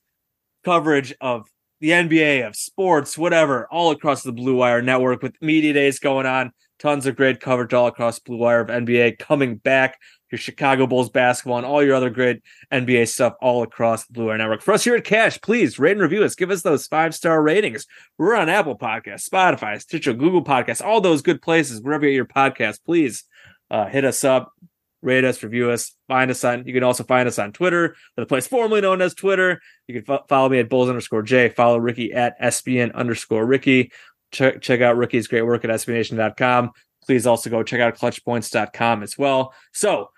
[0.66, 1.48] coverage of
[1.80, 6.26] the NBA, of sports, whatever, all across the Blue Wire network with media days going
[6.26, 6.52] on.
[6.80, 9.98] Tons of great coverage all across Blue Wire of NBA coming back.
[10.32, 12.42] Your Chicago Bulls basketball and all your other great
[12.72, 14.62] NBA stuff all across the Blue Wire network.
[14.62, 16.36] For us here at Cash, please rate and review us.
[16.36, 17.86] Give us those five star ratings.
[18.18, 21.82] We're on Apple Podcasts, Spotify, Stitcher, Google Podcasts, all those good places.
[21.82, 23.24] Wherever you get your podcast, please
[23.72, 24.54] uh, hit us up,
[25.02, 26.66] rate us, review us, find us on.
[26.66, 29.62] You can also find us on Twitter, the place formerly known as Twitter.
[29.88, 31.50] You can fo- follow me at Bulls underscore J.
[31.50, 33.92] Follow Ricky at SBN underscore Ricky.
[34.32, 36.72] Check, check out Ricky's great work at SBNation.com.
[37.06, 39.54] Please also go check out clutchpoints.com as well.
[39.72, 40.10] So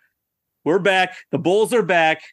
[0.64, 1.18] we're back.
[1.32, 2.24] The Bulls are back.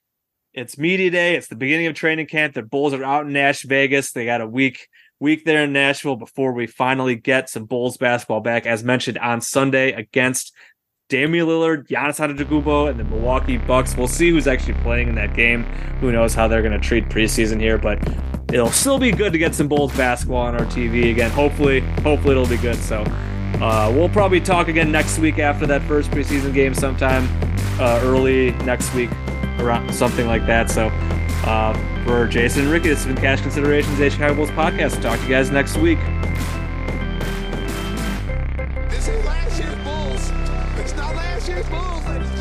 [0.54, 1.36] It's media day.
[1.36, 2.54] It's the beginning of training camp.
[2.54, 4.12] The Bulls are out in Nash Vegas.
[4.12, 4.88] They got a week
[5.20, 9.40] week there in Nashville before we finally get some Bulls basketball back, as mentioned on
[9.40, 10.54] Sunday against
[11.08, 13.96] Damian Lillard, Giannis Antetokounmpo, and the Milwaukee Bucks.
[13.96, 15.62] We'll see who's actually playing in that game.
[16.00, 18.00] Who knows how they're going to treat preseason here, but
[18.52, 21.30] it'll still be good to get some Bulls basketball on our TV again.
[21.30, 22.74] Hopefully, hopefully it'll be good.
[22.76, 23.04] So
[23.60, 27.28] uh, we'll probably talk again next week after that first preseason game, sometime
[27.80, 29.10] uh, early next week,
[29.58, 30.70] around something like that.
[30.70, 30.88] So
[31.46, 31.72] uh,
[32.04, 35.00] for Jason and Ricky, this has been Cash Considerations, a Chicago Bulls podcast.
[35.02, 35.98] Talk to you guys next week.
[41.48, 42.35] And gentlemen.